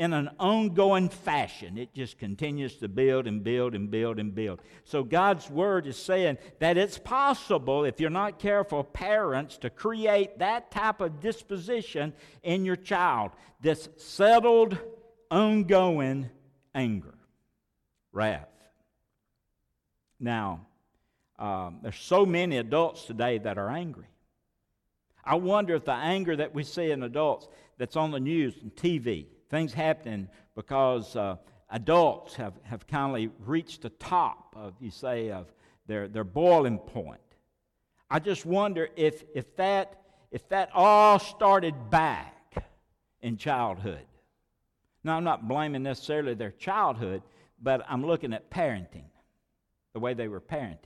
in 0.00 0.14
an 0.14 0.30
ongoing 0.40 1.10
fashion. 1.10 1.76
It 1.76 1.92
just 1.92 2.16
continues 2.16 2.76
to 2.76 2.88
build 2.88 3.26
and 3.26 3.44
build 3.44 3.74
and 3.74 3.90
build 3.90 4.18
and 4.18 4.34
build. 4.34 4.62
So 4.82 5.04
God's 5.04 5.50
Word 5.50 5.86
is 5.86 5.98
saying 5.98 6.38
that 6.58 6.78
it's 6.78 6.96
possible, 6.96 7.84
if 7.84 8.00
you're 8.00 8.08
not 8.08 8.38
careful, 8.38 8.82
parents, 8.82 9.58
to 9.58 9.68
create 9.68 10.38
that 10.38 10.70
type 10.70 11.02
of 11.02 11.20
disposition 11.20 12.14
in 12.42 12.64
your 12.64 12.76
child 12.76 13.32
this 13.60 13.90
settled, 13.98 14.78
ongoing 15.30 16.30
anger, 16.74 17.18
wrath. 18.10 18.48
Now, 20.18 20.66
um, 21.38 21.80
there's 21.82 22.00
so 22.00 22.24
many 22.24 22.56
adults 22.56 23.04
today 23.04 23.36
that 23.36 23.58
are 23.58 23.68
angry. 23.68 24.08
I 25.22 25.34
wonder 25.34 25.74
if 25.74 25.84
the 25.84 25.92
anger 25.92 26.36
that 26.36 26.54
we 26.54 26.64
see 26.64 26.90
in 26.90 27.02
adults 27.02 27.48
that's 27.76 27.96
on 27.96 28.12
the 28.12 28.20
news 28.20 28.54
and 28.62 28.74
TV, 28.74 29.26
things 29.50 29.74
happening 29.74 30.28
because 30.54 31.16
uh, 31.16 31.36
adults 31.70 32.34
have, 32.36 32.54
have 32.62 32.86
kind 32.86 33.26
of 33.26 33.32
reached 33.46 33.82
the 33.82 33.90
top 33.90 34.54
of, 34.56 34.74
you 34.80 34.90
say, 34.90 35.30
of 35.30 35.52
their, 35.86 36.08
their 36.08 36.24
boiling 36.24 36.78
point. 36.78 37.20
I 38.08 38.18
just 38.18 38.46
wonder 38.46 38.88
if, 38.96 39.22
if, 39.34 39.54
that, 39.56 40.00
if 40.30 40.48
that 40.48 40.70
all 40.72 41.18
started 41.18 41.90
back 41.90 42.54
in 43.20 43.36
childhood. 43.36 44.06
Now, 45.02 45.16
I'm 45.16 45.24
not 45.24 45.48
blaming 45.48 45.82
necessarily 45.82 46.34
their 46.34 46.50
childhood, 46.52 47.22
but 47.60 47.84
I'm 47.88 48.04
looking 48.04 48.32
at 48.32 48.50
parenting, 48.50 49.04
the 49.92 50.00
way 50.00 50.14
they 50.14 50.28
were 50.28 50.40
parented. 50.40 50.78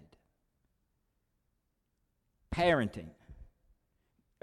Parenting 2.54 3.08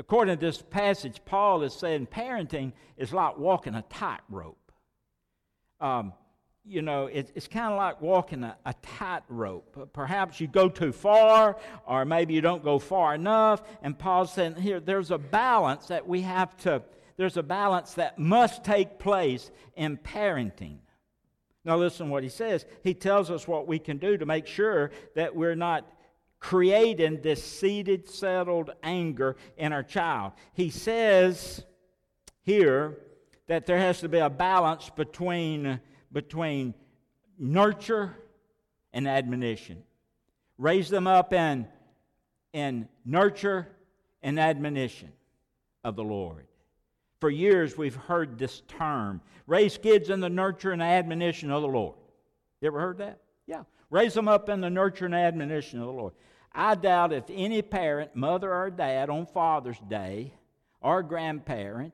according 0.02 0.36
to 0.36 0.44
this 0.44 0.60
passage, 0.60 1.22
Paul 1.26 1.62
is 1.62 1.76
saying 1.76 2.08
parenting 2.08 2.74
is 2.98 3.14
like 3.14 3.38
walking 3.38 3.76
a 3.76 3.84
tightrope. 3.84 4.72
Um, 5.80 6.14
you 6.66 6.82
know, 6.82 7.06
it, 7.06 7.32
it's 7.36 7.48
kind 7.48 7.72
of 7.72 7.78
like 7.78 8.02
walking 8.02 8.44
a, 8.44 8.58
a 8.66 8.74
tightrope. 8.82 9.94
Perhaps 9.94 10.40
you 10.40 10.48
go 10.48 10.70
too 10.70 10.92
far, 10.92 11.56
or 11.86 12.04
maybe 12.04 12.34
you 12.34 12.42
don't 12.42 12.64
go 12.64 12.80
far 12.80 13.14
enough. 13.14 13.62
And 13.84 13.98
Paul's 13.98 14.34
saying 14.34 14.56
here, 14.56 14.80
there's 14.80 15.12
a 15.12 15.20
balance 15.20 15.86
that 15.88 16.08
we 16.08 16.22
have 16.22 16.58
to, 16.58 16.82
there's 17.18 17.38
a 17.38 17.44
balance 17.44 17.94
that 17.94 18.18
must 18.18 18.64
take 18.64 18.98
place 18.98 19.52
in 19.76 19.98
parenting. 19.98 20.80
Now, 21.64 21.78
listen 21.78 22.10
what 22.10 22.24
he 22.24 22.30
says. 22.30 22.66
He 22.84 22.96
tells 22.96 23.30
us 23.30 23.48
what 23.48 23.68
we 23.68 23.78
can 23.78 23.98
do 23.98 24.18
to 24.18 24.26
make 24.26 24.48
sure 24.48 24.90
that 25.14 25.36
we're 25.36 25.54
not 25.56 25.88
creating 26.42 27.22
this 27.22 27.42
seated, 27.42 28.10
settled 28.10 28.72
anger 28.84 29.38
in 29.58 29.72
our 29.72 29.84
child. 29.84 30.34
He 30.54 30.70
says 30.70 31.64
here 32.42 32.98
that 33.48 33.66
there 33.66 33.78
has 33.78 34.02
to 34.02 34.10
be 34.10 34.18
a 34.18 34.30
balance 34.30 34.90
between, 34.90 35.80
between 36.12 36.74
nurture 37.38 38.18
and 38.92 39.08
admonition. 39.08 39.84
Raise 40.58 40.90
them 40.90 41.08
up 41.08 41.32
in, 41.32 41.68
in 42.54 42.90
nurture 43.06 43.70
and 44.24 44.40
admonition 44.40 45.12
of 45.84 45.96
the 45.96 46.04
Lord. 46.04 46.48
For 47.20 47.30
years, 47.30 47.78
we've 47.78 47.96
heard 47.96 48.40
this 48.40 48.64
term 48.68 49.22
raise 49.46 49.78
kids 49.78 50.10
in 50.10 50.20
the 50.20 50.30
nurture 50.30 50.72
and 50.72 50.82
admonition 50.82 51.52
of 51.52 51.62
the 51.62 51.68
Lord. 51.68 51.96
You 52.62 52.68
ever 52.68 52.80
heard 52.80 52.98
that? 52.98 53.20
Yeah. 53.46 53.64
Raise 53.92 54.16
them 54.16 54.28
up 54.28 54.50
in 54.50 54.62
the 54.62 54.70
nurture 54.70 55.06
and 55.06 55.14
admonition 55.14 55.80
of 55.80 55.86
the 55.86 55.92
Lord. 55.92 56.14
I 56.54 56.76
doubt 56.76 57.14
if 57.14 57.24
any 57.30 57.62
parent, 57.62 58.16
mother 58.16 58.54
or 58.54 58.70
dad, 58.70 59.10
on 59.10 59.26
Father's 59.26 59.80
Day, 59.88 60.34
or 60.82 61.02
grandparent, 61.02 61.94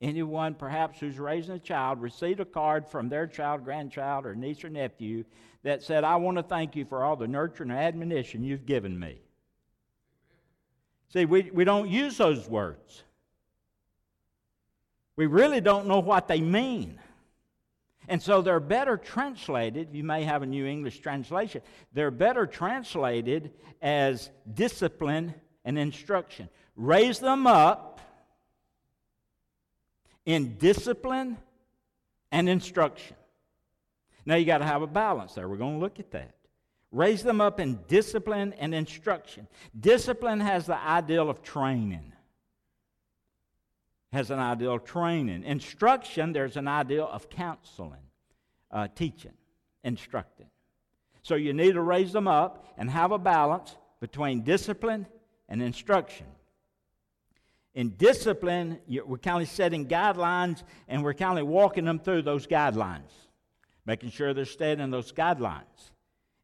anyone 0.00 0.54
perhaps 0.54 1.00
who's 1.00 1.18
raising 1.18 1.56
a 1.56 1.58
child, 1.58 2.00
received 2.00 2.40
a 2.40 2.44
card 2.44 2.86
from 2.86 3.08
their 3.08 3.26
child, 3.26 3.64
grandchild, 3.64 4.26
or 4.26 4.34
niece 4.34 4.62
or 4.62 4.68
nephew 4.68 5.24
that 5.62 5.82
said, 5.82 6.04
I 6.04 6.16
want 6.16 6.36
to 6.36 6.42
thank 6.42 6.76
you 6.76 6.84
for 6.84 7.02
all 7.02 7.16
the 7.16 7.26
nurture 7.26 7.64
and 7.64 7.72
admonition 7.72 8.44
you've 8.44 8.66
given 8.66 8.98
me. 8.98 9.20
See, 11.08 11.24
we, 11.24 11.50
we 11.52 11.64
don't 11.64 11.88
use 11.88 12.16
those 12.16 12.48
words. 12.48 13.02
We 15.16 15.26
really 15.26 15.60
don't 15.60 15.86
know 15.86 15.98
what 16.00 16.28
they 16.28 16.40
mean. 16.40 17.00
And 18.08 18.22
so 18.22 18.42
they're 18.42 18.60
better 18.60 18.96
translated, 18.96 19.88
you 19.92 20.04
may 20.04 20.24
have 20.24 20.42
a 20.42 20.46
New 20.46 20.66
English 20.66 21.00
translation, 21.00 21.62
they're 21.92 22.10
better 22.10 22.46
translated 22.46 23.52
as 23.82 24.30
discipline 24.52 25.34
and 25.64 25.78
instruction. 25.78 26.48
Raise 26.76 27.18
them 27.18 27.46
up 27.46 28.00
in 30.24 30.56
discipline 30.56 31.36
and 32.30 32.48
instruction. 32.48 33.16
Now 34.24 34.34
you 34.36 34.44
got 34.44 34.58
to 34.58 34.64
have 34.64 34.82
a 34.82 34.86
balance 34.86 35.34
there. 35.34 35.48
We're 35.48 35.56
going 35.56 35.74
to 35.74 35.80
look 35.80 36.00
at 36.00 36.10
that. 36.12 36.34
Raise 36.92 37.22
them 37.22 37.40
up 37.40 37.60
in 37.60 37.80
discipline 37.88 38.52
and 38.58 38.74
instruction. 38.74 39.48
Discipline 39.78 40.40
has 40.40 40.66
the 40.66 40.78
ideal 40.78 41.28
of 41.28 41.42
training 41.42 42.12
has 44.16 44.30
an 44.30 44.38
idea 44.38 44.70
of 44.70 44.84
training. 44.84 45.44
Instruction, 45.44 46.32
there's 46.32 46.56
an 46.56 46.66
idea 46.66 47.04
of 47.04 47.28
counseling, 47.28 48.00
uh, 48.70 48.88
teaching, 48.94 49.34
instructing. 49.84 50.48
So 51.22 51.34
you 51.34 51.52
need 51.52 51.72
to 51.72 51.82
raise 51.82 52.12
them 52.12 52.26
up 52.26 52.66
and 52.78 52.90
have 52.90 53.12
a 53.12 53.18
balance 53.18 53.76
between 54.00 54.42
discipline 54.42 55.06
and 55.48 55.62
instruction. 55.62 56.26
In 57.74 57.90
discipline, 57.90 58.78
we're 58.88 59.18
kind 59.18 59.42
of 59.42 59.48
setting 59.48 59.86
guidelines 59.86 60.62
and 60.88 61.04
we're 61.04 61.14
kind 61.14 61.38
of 61.38 61.46
walking 61.46 61.84
them 61.84 61.98
through 61.98 62.22
those 62.22 62.46
guidelines, 62.46 63.12
making 63.84 64.10
sure 64.10 64.32
they're 64.32 64.46
staying 64.46 64.80
in 64.80 64.90
those 64.90 65.12
guidelines. 65.12 65.90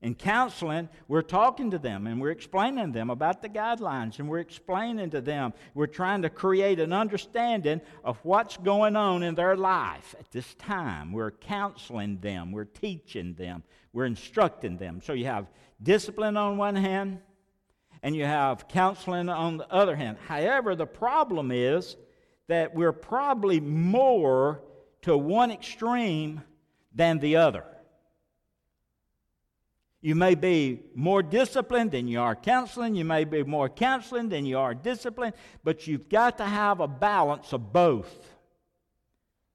In 0.03 0.17
counseling, 0.17 0.89
we're 1.07 1.23
talking 1.23 1.71
to 1.71 1.79
them 1.79 2.09
and 2.09 2.21
we're 2.21 2.33
explaining 2.33 2.87
to 2.87 2.93
them 2.93 3.09
about 3.09 3.41
the 3.41 3.49
guidelines 3.49 4.19
and 4.19 4.29
we're 4.29 4.41
explaining 4.41 5.11
to 5.11 5.21
them. 5.21 5.55
We're 5.75 5.87
trying 5.87 6.23
to 6.23 6.31
create 6.31 6.81
an 6.81 6.93
understanding 6.93 7.81
of 8.03 8.19
what's 8.25 8.57
going 8.57 8.97
on 8.97 9.23
in 9.23 9.37
their 9.37 9.57
life 9.57 10.17
at 10.19 10.29
this 10.33 10.55
time. 10.55 11.13
We're 11.13 11.31
counseling 11.31 12.19
them, 12.19 12.51
we're 12.51 12.65
teaching 12.65 13.35
them, 13.35 13.63
we're 13.93 14.07
instructing 14.07 14.77
them. 14.77 15.01
So 15.05 15.13
you 15.13 15.27
have 15.27 15.47
discipline 15.81 16.37
on 16.37 16.57
one 16.57 16.75
hand 16.75 17.21
and 18.03 18.17
you 18.17 18.25
have 18.25 18.67
counseling 18.67 19.29
on 19.29 19.57
the 19.57 19.73
other 19.73 19.95
hand. 19.95 20.17
However, 20.27 20.75
the 20.75 20.85
problem 20.85 21.53
is 21.53 21.97
that 22.49 22.75
we're 22.75 22.91
probably 22.91 23.61
more 23.61 24.65
to 25.03 25.17
one 25.17 25.53
extreme 25.53 26.43
than 26.93 27.21
the 27.21 27.37
other. 27.37 27.65
You 30.05 30.17
may 30.17 30.35
be 30.35 30.81
more 30.97 31.23
disciplined 31.23 31.93
than 31.93 32.09
you 32.09 32.21
are 32.21 32.35
counseling. 32.35 32.97
You 32.97 33.05
may 33.05 33.23
be 33.23 33.45
more 33.45 33.69
counseling 33.69 34.29
than 34.29 34.45
you 34.45 34.59
are 34.59 34.75
disciplined. 34.75 35.35
But 35.63 35.87
you've 35.87 36.09
got 36.09 36.39
to 36.39 36.45
have 36.45 36.81
a 36.81 36.89
balance 36.89 37.53
of 37.53 37.73
both. 37.73 38.13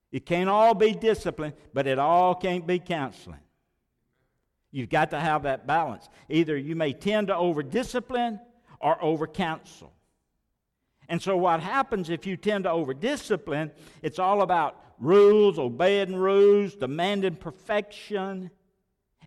It 0.09 0.25
can't 0.25 0.49
all 0.49 0.73
be 0.73 0.93
discipline, 0.93 1.53
but 1.73 1.85
it 1.85 1.99
all 1.99 2.33
can't 2.33 2.65
be 2.65 2.79
counseling. 2.79 3.41
You've 4.71 4.89
got 4.89 5.11
to 5.11 5.19
have 5.19 5.43
that 5.43 5.67
balance. 5.67 6.07
Either 6.29 6.55
you 6.55 6.77
may 6.77 6.93
tend 6.93 7.27
to 7.27 7.35
over 7.35 7.61
discipline 7.61 8.39
or 8.79 9.03
over 9.03 9.27
counsel. 9.27 9.91
And 11.09 11.21
so, 11.21 11.35
what 11.35 11.59
happens 11.59 12.09
if 12.09 12.25
you 12.25 12.37
tend 12.37 12.63
to 12.63 12.71
over 12.71 12.93
discipline, 12.93 13.71
it's 14.01 14.19
all 14.19 14.41
about 14.41 14.81
rules, 14.99 15.59
obeying 15.59 16.15
rules, 16.15 16.75
demanding 16.75 17.35
perfection. 17.35 18.51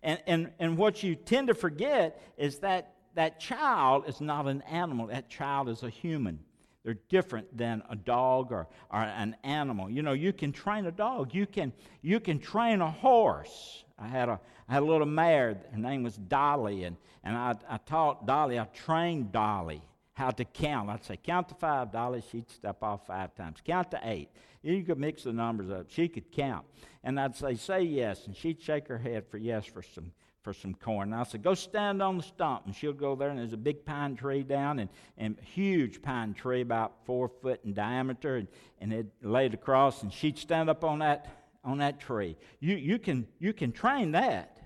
And, 0.03 0.19
and, 0.25 0.51
and 0.59 0.77
what 0.77 1.03
you 1.03 1.15
tend 1.15 1.47
to 1.47 1.53
forget 1.53 2.21
is 2.37 2.59
that 2.59 2.95
that 3.15 3.39
child 3.39 4.05
is 4.07 4.21
not 4.21 4.47
an 4.47 4.61
animal, 4.63 5.07
that 5.07 5.29
child 5.29 5.69
is 5.69 5.83
a 5.83 5.89
human. 5.89 6.39
They're 6.83 6.97
different 7.09 7.55
than 7.55 7.83
a 7.89 7.95
dog 7.95 8.51
or, 8.51 8.67
or 8.89 8.99
an 8.99 9.35
animal. 9.43 9.89
You 9.89 10.01
know, 10.01 10.13
you 10.13 10.33
can 10.33 10.51
train 10.51 10.85
a 10.87 10.91
dog, 10.91 11.33
you 11.33 11.45
can, 11.45 11.73
you 12.01 12.19
can 12.19 12.39
train 12.39 12.81
a 12.81 12.89
horse. 12.89 13.83
I 13.99 14.07
had 14.07 14.29
a, 14.29 14.39
I 14.67 14.73
had 14.73 14.83
a 14.83 14.85
little 14.85 15.05
mare, 15.05 15.61
her 15.71 15.77
name 15.77 16.03
was 16.03 16.15
Dolly, 16.15 16.85
and, 16.85 16.97
and 17.23 17.37
I, 17.37 17.55
I 17.69 17.77
taught 17.77 18.25
Dolly, 18.25 18.57
I 18.57 18.65
trained 18.65 19.31
Dolly 19.31 19.83
how 20.13 20.29
to 20.29 20.45
count. 20.45 20.89
I'd 20.89 21.03
say, 21.03 21.17
count 21.17 21.49
to 21.49 21.55
five, 21.55 21.91
Dolly. 21.91 22.23
She'd 22.31 22.49
step 22.49 22.83
off 22.83 23.07
five 23.07 23.33
times. 23.35 23.57
Count 23.65 23.91
to 23.91 23.99
eight. 24.03 24.29
You 24.61 24.83
could 24.83 24.99
mix 24.99 25.23
the 25.23 25.33
numbers 25.33 25.69
up. 25.69 25.87
She 25.89 26.07
could 26.07 26.31
count. 26.31 26.65
And 27.03 27.19
I'd 27.19 27.35
say, 27.35 27.55
say 27.55 27.81
yes. 27.81 28.27
And 28.27 28.35
she'd 28.35 28.61
shake 28.61 28.87
her 28.87 28.97
head 28.97 29.25
for 29.29 29.37
yes 29.37 29.65
for 29.65 29.81
some 29.81 30.11
for 30.43 30.53
some 30.53 30.73
corn. 30.73 31.13
And 31.13 31.21
I 31.21 31.23
said, 31.23 31.43
go 31.43 31.53
stand 31.53 32.01
on 32.01 32.17
the 32.17 32.23
stump. 32.23 32.65
And 32.65 32.75
she'll 32.75 32.93
go 32.93 33.15
there, 33.15 33.29
and 33.29 33.37
there's 33.37 33.53
a 33.53 33.57
big 33.57 33.85
pine 33.85 34.15
tree 34.15 34.43
down, 34.43 34.79
and, 34.79 34.89
and 35.17 35.37
huge 35.39 36.01
pine 36.01 36.33
tree, 36.33 36.61
about 36.61 37.05
four 37.05 37.29
foot 37.29 37.61
in 37.63 37.73
diameter, 37.73 38.37
and, 38.37 38.47
and 38.79 38.91
it 38.91 39.05
laid 39.21 39.53
across, 39.53 40.01
and 40.01 40.11
she'd 40.11 40.37
stand 40.37 40.69
up 40.69 40.83
on 40.83 40.99
that 40.99 41.27
on 41.63 41.77
that 41.77 41.99
tree. 41.99 42.35
You, 42.59 42.75
you, 42.75 42.97
can, 42.97 43.27
you 43.37 43.53
can 43.53 43.71
train 43.71 44.13
that. 44.13 44.57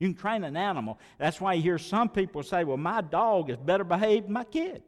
You 0.00 0.08
can 0.08 0.16
train 0.16 0.42
an 0.42 0.56
animal. 0.56 0.98
That's 1.16 1.40
why 1.40 1.54
you 1.54 1.62
hear 1.62 1.78
some 1.78 2.08
people 2.08 2.42
say, 2.42 2.64
well, 2.64 2.76
my 2.76 3.00
dog 3.00 3.48
is 3.48 3.56
better 3.58 3.84
behaved 3.84 4.26
than 4.26 4.32
my 4.32 4.42
kid. 4.42 4.82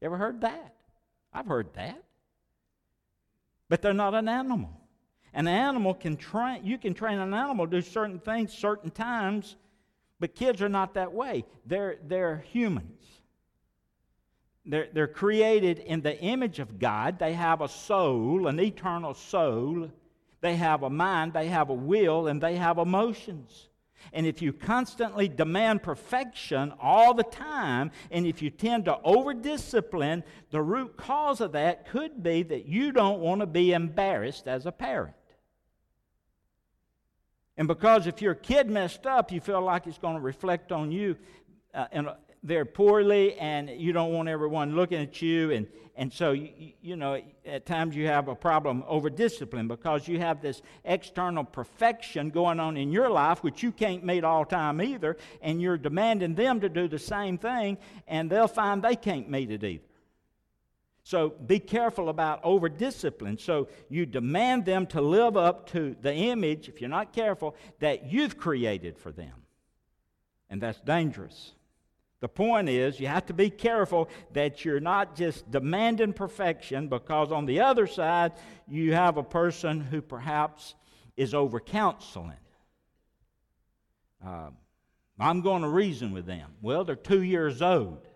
Ever 0.00 0.16
heard 0.16 0.42
that? 0.42 0.76
I've 1.32 1.46
heard 1.46 1.74
that. 1.74 2.00
But 3.68 3.82
they're 3.82 3.92
not 3.92 4.14
an 4.14 4.28
animal. 4.28 4.70
An 5.34 5.48
animal 5.48 5.92
can 5.94 6.16
train, 6.16 6.64
you 6.64 6.78
can 6.78 6.94
train 6.94 7.18
an 7.18 7.34
animal 7.34 7.66
to 7.66 7.70
do 7.70 7.82
certain 7.82 8.18
things 8.18 8.52
certain 8.52 8.90
times, 8.90 9.56
but 10.18 10.34
kids 10.34 10.62
are 10.62 10.68
not 10.68 10.94
that 10.94 11.12
way. 11.12 11.44
They're, 11.66 11.96
they're 12.06 12.38
humans. 12.52 13.02
They're, 14.64 14.88
they're 14.92 15.06
created 15.06 15.78
in 15.78 16.00
the 16.00 16.18
image 16.18 16.58
of 16.58 16.78
God. 16.78 17.18
They 17.18 17.34
have 17.34 17.60
a 17.60 17.68
soul, 17.68 18.48
an 18.48 18.58
eternal 18.58 19.14
soul. 19.14 19.90
They 20.40 20.56
have 20.56 20.82
a 20.82 20.90
mind, 20.90 21.32
they 21.32 21.48
have 21.48 21.70
a 21.70 21.74
will, 21.74 22.28
and 22.28 22.40
they 22.40 22.56
have 22.56 22.78
emotions. 22.78 23.68
And 24.12 24.26
if 24.26 24.40
you 24.42 24.52
constantly 24.52 25.28
demand 25.28 25.82
perfection 25.82 26.72
all 26.80 27.14
the 27.14 27.24
time, 27.24 27.90
and 28.10 28.26
if 28.26 28.42
you 28.42 28.50
tend 28.50 28.86
to 28.86 28.98
over 29.02 29.34
discipline, 29.34 30.24
the 30.50 30.62
root 30.62 30.96
cause 30.96 31.40
of 31.40 31.52
that 31.52 31.88
could 31.88 32.22
be 32.22 32.42
that 32.44 32.66
you 32.66 32.92
don't 32.92 33.20
want 33.20 33.40
to 33.40 33.46
be 33.46 33.72
embarrassed 33.72 34.46
as 34.48 34.66
a 34.66 34.72
parent. 34.72 35.14
And 37.56 37.66
because 37.66 38.06
if 38.06 38.20
your 38.20 38.34
kid 38.34 38.68
messed 38.68 39.06
up, 39.06 39.32
you 39.32 39.40
feel 39.40 39.62
like 39.62 39.86
it's 39.86 39.98
going 39.98 40.16
to 40.16 40.20
reflect 40.20 40.72
on 40.72 40.92
you 40.92 41.16
uh, 41.74 41.86
in 41.92 42.06
a, 42.06 42.16
they're 42.46 42.64
poorly 42.64 43.34
and 43.34 43.68
you 43.70 43.92
don't 43.92 44.12
want 44.12 44.28
everyone 44.28 44.74
looking 44.74 45.00
at 45.00 45.20
you 45.20 45.50
and, 45.50 45.66
and 45.96 46.12
so 46.12 46.32
you, 46.32 46.72
you 46.80 46.96
know 46.96 47.20
at 47.44 47.66
times 47.66 47.96
you 47.96 48.06
have 48.06 48.28
a 48.28 48.34
problem 48.34 48.84
over 48.86 49.10
discipline 49.10 49.68
because 49.68 50.06
you 50.06 50.18
have 50.18 50.40
this 50.40 50.62
external 50.84 51.44
perfection 51.44 52.30
going 52.30 52.60
on 52.60 52.76
in 52.76 52.92
your 52.92 53.10
life 53.10 53.42
which 53.42 53.62
you 53.62 53.72
can't 53.72 54.04
meet 54.04 54.24
all 54.24 54.44
time 54.44 54.80
either 54.80 55.16
and 55.42 55.60
you're 55.60 55.78
demanding 55.78 56.34
them 56.34 56.60
to 56.60 56.68
do 56.68 56.86
the 56.88 56.98
same 56.98 57.36
thing 57.36 57.76
and 58.06 58.30
they'll 58.30 58.48
find 58.48 58.82
they 58.82 58.96
can't 58.96 59.28
meet 59.28 59.50
it 59.50 59.64
either 59.64 59.82
so 61.06 61.28
be 61.28 61.60
careful 61.60 62.08
about 62.08 62.40
over 62.42 62.68
discipline. 62.68 63.38
So 63.38 63.68
you 63.88 64.06
demand 64.06 64.64
them 64.64 64.88
to 64.88 65.00
live 65.00 65.36
up 65.36 65.68
to 65.68 65.94
the 66.02 66.12
image, 66.12 66.68
if 66.68 66.80
you're 66.80 66.90
not 66.90 67.12
careful, 67.12 67.54
that 67.78 68.10
you've 68.10 68.36
created 68.36 68.98
for 68.98 69.12
them. 69.12 69.30
And 70.50 70.60
that's 70.60 70.80
dangerous. 70.80 71.52
The 72.26 72.30
point 72.30 72.68
is, 72.68 72.98
you 72.98 73.06
have 73.06 73.26
to 73.26 73.32
be 73.32 73.50
careful 73.50 74.08
that 74.32 74.64
you're 74.64 74.80
not 74.80 75.14
just 75.14 75.48
demanding 75.48 76.12
perfection 76.12 76.88
because 76.88 77.30
on 77.30 77.46
the 77.46 77.60
other 77.60 77.86
side, 77.86 78.32
you 78.66 78.94
have 78.94 79.16
a 79.16 79.22
person 79.22 79.80
who 79.80 80.02
perhaps 80.02 80.74
is 81.16 81.34
over 81.34 81.60
counseling. 81.60 82.32
Uh, 84.26 84.50
I'm 85.20 85.40
going 85.40 85.62
to 85.62 85.68
reason 85.68 86.10
with 86.10 86.26
them. 86.26 86.50
Well, 86.60 86.82
they're 86.82 86.96
two 86.96 87.22
years 87.22 87.62
old, 87.62 88.08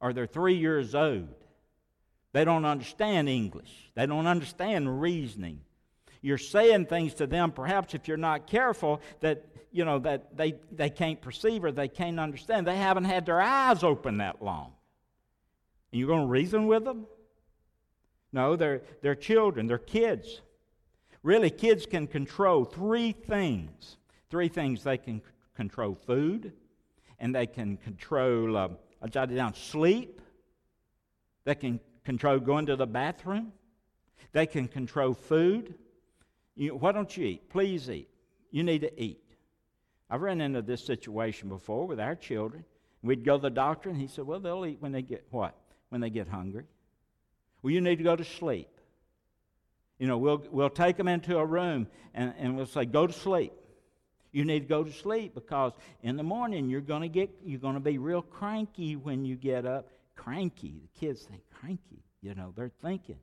or 0.00 0.14
they're 0.14 0.26
three 0.26 0.56
years 0.56 0.94
old. 0.94 1.28
They 2.32 2.46
don't 2.46 2.64
understand 2.64 3.28
English, 3.28 3.90
they 3.94 4.06
don't 4.06 4.26
understand 4.26 5.02
reasoning. 5.02 5.60
You're 6.22 6.38
saying 6.38 6.86
things 6.86 7.12
to 7.14 7.26
them, 7.26 7.52
perhaps 7.52 7.92
if 7.92 8.08
you're 8.08 8.16
not 8.16 8.46
careful, 8.46 9.02
that 9.20 9.44
you 9.76 9.84
know, 9.84 9.98
that 9.98 10.34
they, 10.34 10.54
they 10.72 10.88
can't 10.88 11.20
perceive 11.20 11.62
or 11.62 11.70
they 11.70 11.86
can't 11.86 12.18
understand. 12.18 12.66
They 12.66 12.78
haven't 12.78 13.04
had 13.04 13.26
their 13.26 13.42
eyes 13.42 13.84
open 13.84 14.16
that 14.18 14.42
long. 14.42 14.72
And 15.92 16.00
you're 16.00 16.08
going 16.08 16.22
to 16.22 16.26
reason 16.26 16.66
with 16.66 16.84
them? 16.84 17.06
No, 18.32 18.56
they're, 18.56 18.80
they're 19.02 19.14
children, 19.14 19.66
they're 19.66 19.76
kids. 19.76 20.40
Really, 21.22 21.50
kids 21.50 21.84
can 21.84 22.06
control 22.06 22.64
three 22.64 23.12
things. 23.12 23.98
Three 24.30 24.48
things 24.48 24.82
they 24.82 24.96
can 24.96 25.20
c- 25.20 25.26
control 25.54 25.94
food, 25.94 26.52
and 27.18 27.34
they 27.34 27.46
can 27.46 27.76
control, 27.76 28.56
uh, 28.56 28.68
I 29.02 29.08
jotted 29.08 29.36
down, 29.36 29.54
sleep. 29.54 30.22
They 31.44 31.54
can 31.54 31.80
control 32.04 32.38
going 32.38 32.66
to 32.66 32.76
the 32.76 32.86
bathroom. 32.86 33.52
They 34.32 34.46
can 34.46 34.68
control 34.68 35.12
food. 35.12 35.74
You, 36.54 36.76
why 36.76 36.92
don't 36.92 37.14
you 37.14 37.26
eat? 37.26 37.50
Please 37.50 37.90
eat. 37.90 38.08
You 38.50 38.62
need 38.62 38.80
to 38.80 39.02
eat. 39.02 39.20
I've 40.08 40.22
run 40.22 40.40
into 40.40 40.62
this 40.62 40.84
situation 40.84 41.48
before 41.48 41.86
with 41.86 42.00
our 42.00 42.14
children. 42.14 42.64
We'd 43.02 43.24
go 43.24 43.36
to 43.36 43.42
the 43.42 43.50
doctor, 43.50 43.88
and 43.88 44.00
he 44.00 44.06
said, 44.06 44.26
Well, 44.26 44.40
they'll 44.40 44.66
eat 44.66 44.78
when 44.80 44.92
they 44.92 45.02
get 45.02 45.26
what? 45.30 45.54
When 45.88 46.00
they 46.00 46.10
get 46.10 46.28
hungry. 46.28 46.64
Well, 47.62 47.72
you 47.72 47.80
need 47.80 47.96
to 47.96 48.04
go 48.04 48.16
to 48.16 48.24
sleep. 48.24 48.68
You 49.98 50.06
know, 50.06 50.18
we'll, 50.18 50.44
we'll 50.50 50.70
take 50.70 50.96
them 50.96 51.08
into 51.08 51.38
a 51.38 51.44
room 51.44 51.88
and, 52.14 52.34
and 52.38 52.56
we'll 52.56 52.66
say, 52.66 52.84
Go 52.84 53.06
to 53.06 53.12
sleep. 53.12 53.52
You 54.32 54.44
need 54.44 54.60
to 54.60 54.66
go 54.66 54.84
to 54.84 54.92
sleep 54.92 55.34
because 55.34 55.72
in 56.02 56.16
the 56.16 56.22
morning 56.22 56.68
you're 56.68 56.82
going 56.82 57.00
to 57.00 57.08
get 57.08 57.30
you're 57.42 57.58
going 57.58 57.74
to 57.74 57.80
be 57.80 57.96
real 57.96 58.20
cranky 58.20 58.94
when 58.94 59.24
you 59.24 59.34
get 59.34 59.64
up. 59.64 59.88
Cranky. 60.14 60.74
The 60.82 61.00
kids 61.00 61.22
think 61.22 61.42
cranky. 61.60 62.02
You 62.20 62.34
know, 62.34 62.52
they're 62.54 62.72
thinking, 62.82 63.18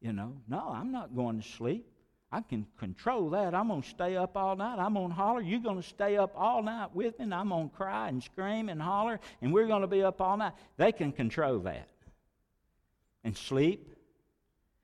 you 0.00 0.12
know, 0.12 0.34
no, 0.48 0.70
I'm 0.72 0.92
not 0.92 1.14
going 1.14 1.40
to 1.40 1.46
sleep. 1.46 1.86
I 2.32 2.40
can 2.40 2.66
control 2.78 3.30
that. 3.30 3.54
I'm 3.54 3.68
going 3.68 3.82
to 3.82 3.88
stay 3.88 4.16
up 4.16 4.36
all 4.36 4.56
night. 4.56 4.78
I'm 4.78 4.94
going 4.94 5.08
to 5.08 5.14
holler. 5.14 5.40
You're 5.40 5.60
going 5.60 5.80
to 5.80 5.88
stay 5.88 6.16
up 6.16 6.32
all 6.36 6.62
night 6.62 6.94
with 6.94 7.18
me, 7.18 7.24
and 7.24 7.34
I'm 7.34 7.50
going 7.50 7.70
to 7.70 7.76
cry 7.76 8.08
and 8.08 8.22
scream 8.22 8.68
and 8.68 8.82
holler, 8.82 9.20
and 9.40 9.52
we're 9.52 9.68
going 9.68 9.82
to 9.82 9.86
be 9.86 10.02
up 10.02 10.20
all 10.20 10.36
night. 10.36 10.52
They 10.76 10.92
can 10.92 11.12
control 11.12 11.60
that. 11.60 11.88
And 13.22 13.36
sleep. 13.36 13.94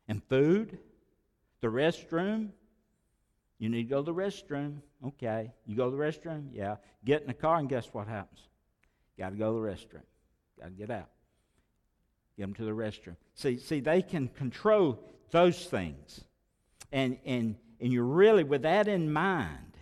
And 0.09 0.23
food, 0.29 0.79
the 1.61 1.69
restroom. 1.69 2.51
You 3.59 3.69
need 3.69 3.85
to 3.85 3.89
go 3.89 4.03
to 4.03 4.07
the 4.07 4.15
restroom. 4.15 4.79
Okay. 5.07 5.53
You 5.65 5.77
go 5.77 5.91
to 5.91 5.97
the 5.97 6.03
restroom? 6.03 6.49
Yeah. 6.53 6.77
Get 7.05 7.23
in 7.23 7.29
the 7.29 7.35
car, 7.35 7.59
and 7.59 7.69
guess 7.69 7.89
what 7.93 8.09
happens? 8.09 8.41
Got 9.19 9.31
to 9.31 9.37
go 9.37 9.55
to 9.55 9.61
the 9.61 9.67
restroom. 9.67 10.03
Got 10.61 10.67
to 10.67 10.73
get 10.73 10.91
out. 10.91 11.09
Get 12.37 12.45
them 12.45 12.55
to 12.55 12.65
the 12.65 12.73
restroom. 12.73 13.17
See, 13.35 13.59
see, 13.59 13.81
they 13.81 14.03
can 14.03 14.29
control 14.29 14.99
those 15.31 15.67
things. 15.67 16.25
And, 16.91 17.19
and, 17.25 17.57
and 17.81 17.93
you're 17.93 18.05
really, 18.05 18.45
with 18.45 18.63
that 18.63 18.89
in 18.89 19.13
mind, 19.13 19.77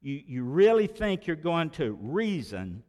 you, 0.00 0.22
you 0.26 0.44
really 0.44 0.86
think 0.86 1.26
you're 1.26 1.36
going 1.36 1.70
to 1.70 1.98
reason 2.00 2.82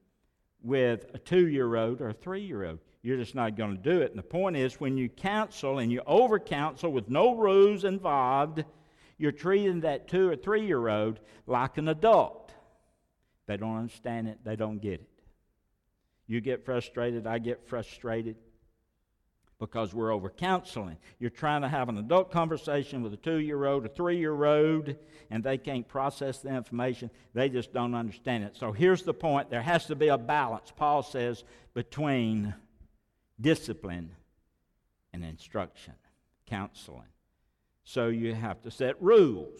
with 0.61 1.05
a 1.13 1.17
two 1.17 1.47
year 1.47 1.75
old 1.75 2.01
or 2.01 2.09
a 2.09 2.13
three 2.13 2.41
year 2.41 2.65
old. 2.65 2.79
You're 3.01 3.17
just 3.17 3.35
not 3.35 3.55
going 3.55 3.75
to 3.75 3.81
do 3.81 4.01
it. 4.01 4.09
And 4.09 4.19
the 4.19 4.23
point 4.23 4.57
is, 4.57 4.79
when 4.79 4.97
you 4.97 5.07
counsel 5.07 5.79
and 5.79 5.91
you 5.91 6.01
over 6.05 6.39
counsel 6.39 6.91
with 6.91 7.09
no 7.09 7.35
rules 7.35 7.85
involved, 7.85 8.63
you're 9.17 9.31
treating 9.31 9.81
that 9.81 10.07
two 10.07 10.29
or 10.29 10.35
three 10.35 10.65
year 10.65 10.87
old 10.87 11.19
like 11.45 11.77
an 11.77 11.87
adult. 11.87 12.51
They 13.47 13.57
don't 13.57 13.77
understand 13.77 14.27
it, 14.27 14.39
they 14.43 14.55
don't 14.55 14.79
get 14.79 15.01
it. 15.01 15.09
You 16.27 16.41
get 16.41 16.65
frustrated, 16.65 17.25
I 17.25 17.39
get 17.39 17.67
frustrated 17.67 18.35
because 19.59 19.93
we're 19.93 20.11
over 20.11 20.29
counseling. 20.29 20.97
You're 21.19 21.29
trying 21.29 21.61
to 21.63 21.67
have 21.67 21.89
an 21.89 21.97
adult 21.97 22.31
conversation 22.31 23.01
with 23.01 23.13
a 23.13 23.17
two 23.17 23.37
year 23.37 23.65
old, 23.65 23.85
a 23.85 23.89
three 23.89 24.17
year 24.17 24.45
old, 24.45 24.95
and 25.31 25.43
they 25.43 25.57
can't 25.57 25.87
process 25.87 26.39
the 26.39 26.49
information. 26.49 27.09
They 27.33 27.49
just 27.49 27.73
don't 27.73 27.95
understand 27.95 28.43
it. 28.43 28.55
So 28.55 28.71
here's 28.71 29.03
the 29.03 29.13
point 29.13 29.49
there 29.49 29.61
has 29.61 29.85
to 29.87 29.95
be 29.95 30.09
a 30.09 30.17
balance, 30.17 30.71
Paul 30.75 31.03
says, 31.03 31.43
between 31.73 32.53
discipline 33.39 34.11
and 35.13 35.23
instruction, 35.23 35.93
counseling. 36.45 37.09
So 37.83 38.09
you 38.09 38.35
have 38.35 38.61
to 38.63 38.71
set 38.71 39.01
rules, 39.01 39.59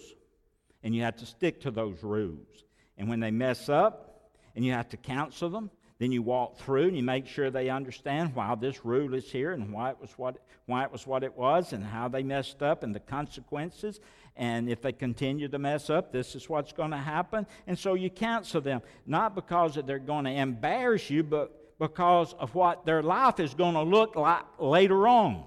and 0.83 0.95
you 0.95 1.03
have 1.03 1.17
to 1.17 1.25
stick 1.25 1.61
to 1.61 1.71
those 1.71 2.03
rules. 2.03 2.65
And 2.97 3.09
when 3.09 3.19
they 3.19 3.31
mess 3.31 3.69
up, 3.69 4.31
and 4.55 4.65
you 4.65 4.73
have 4.73 4.89
to 4.89 4.97
counsel 4.97 5.49
them, 5.49 5.69
then 5.99 6.11
you 6.11 6.21
walk 6.21 6.59
through 6.59 6.87
and 6.87 6.97
you 6.97 7.03
make 7.03 7.25
sure 7.25 7.49
they 7.49 7.69
understand 7.69 8.35
why 8.35 8.53
this 8.55 8.85
rule 8.85 9.13
is 9.15 9.31
here 9.31 9.51
and 9.51 9.71
why 9.71 9.89
it 9.89 9.97
was 9.99 10.11
what 10.11 10.37
why 10.67 10.83
it 10.83 10.91
was 10.91 11.07
what 11.07 11.23
it 11.23 11.35
was 11.35 11.73
and 11.73 11.83
how 11.83 12.07
they 12.07 12.23
messed 12.23 12.61
up 12.61 12.83
and 12.83 12.93
the 12.93 12.99
consequences. 12.99 13.99
And 14.35 14.69
if 14.69 14.81
they 14.81 14.91
continue 14.91 15.47
to 15.47 15.57
mess 15.57 15.89
up, 15.89 16.11
this 16.11 16.35
is 16.35 16.47
what's 16.47 16.71
going 16.73 16.91
to 16.91 16.97
happen. 16.97 17.47
And 17.65 17.79
so 17.79 17.95
you 17.95 18.09
counsel 18.09 18.61
them, 18.61 18.81
not 19.05 19.33
because 19.33 19.79
they're 19.85 19.97
going 19.97 20.25
to 20.25 20.31
embarrass 20.31 21.09
you, 21.09 21.23
but 21.23 21.79
because 21.79 22.33
of 22.33 22.53
what 22.53 22.85
their 22.85 23.01
life 23.01 23.39
is 23.39 23.53
going 23.53 23.73
to 23.73 23.81
look 23.81 24.15
like 24.15 24.43
later 24.59 25.07
on. 25.07 25.43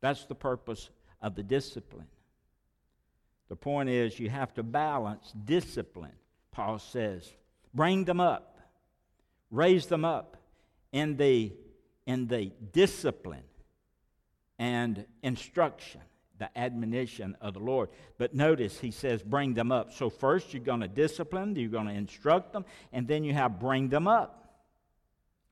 That's 0.00 0.24
the 0.24 0.34
purpose 0.34 0.90
of 1.22 1.34
the 1.36 1.42
discipline. 1.42 2.08
The 3.48 3.56
point 3.56 3.88
is, 3.88 4.18
you 4.18 4.30
have 4.30 4.52
to 4.54 4.62
balance 4.62 5.32
discipline, 5.44 6.16
Paul 6.50 6.78
says. 6.78 7.30
Bring 7.72 8.04
them 8.04 8.20
up 8.20 8.51
raise 9.52 9.86
them 9.86 10.04
up 10.04 10.36
in 10.90 11.16
the, 11.16 11.52
in 12.06 12.26
the 12.26 12.50
discipline 12.72 13.44
and 14.58 15.04
instruction, 15.22 16.00
the 16.38 16.58
admonition 16.58 17.36
of 17.40 17.54
the 17.54 17.60
Lord. 17.60 17.90
But 18.18 18.34
notice 18.34 18.80
he 18.80 18.90
says, 18.90 19.22
bring 19.22 19.54
them 19.54 19.70
up. 19.70 19.92
So 19.92 20.10
first 20.10 20.52
you're 20.52 20.64
going 20.64 20.80
to 20.80 20.88
discipline, 20.88 21.54
you're 21.54 21.68
going 21.68 21.86
to 21.86 21.92
instruct 21.92 22.52
them, 22.52 22.64
and 22.92 23.06
then 23.06 23.22
you 23.22 23.34
have 23.34 23.60
bring 23.60 23.88
them 23.88 24.08
up. 24.08 24.38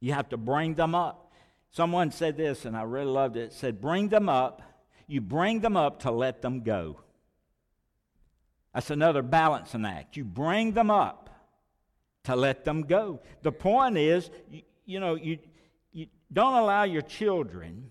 You 0.01 0.15
have 0.15 0.31
to 0.31 0.37
bring 0.37 0.75
them 0.75 0.95
up. 0.95 1.33
Someone 1.71 2.11
said 2.11 2.37
this, 2.37 2.65
and 2.65 2.77
I 2.77 2.83
really 2.83 3.13
loved 3.13 3.37
it. 3.37 3.41
It 3.43 3.53
said, 3.53 3.81
bring 3.81 4.09
them 4.09 4.29
up. 4.29 4.63
You 5.07 5.21
bring 5.21 5.61
them 5.61 5.77
up 5.77 6.01
to 6.01 6.11
let 6.11 6.41
them 6.41 6.63
go. 6.63 7.01
That's 8.73 8.91
another 8.91 9.23
balancing 9.23 9.85
act. 9.85 10.17
You 10.17 10.25
bring 10.25 10.73
them 10.73 10.91
up 10.91 11.20
to 12.25 12.37
let 12.37 12.65
them 12.65 12.83
go. 12.83 13.21
The 13.43 13.53
point 13.53 13.97
is, 13.97 14.31
you, 14.51 14.63
you 14.85 15.01
know, 15.01 15.15
you, 15.15 15.39
you 15.93 16.07
don't 16.33 16.55
allow 16.55 16.85
your 16.85 17.03
children 17.03 17.91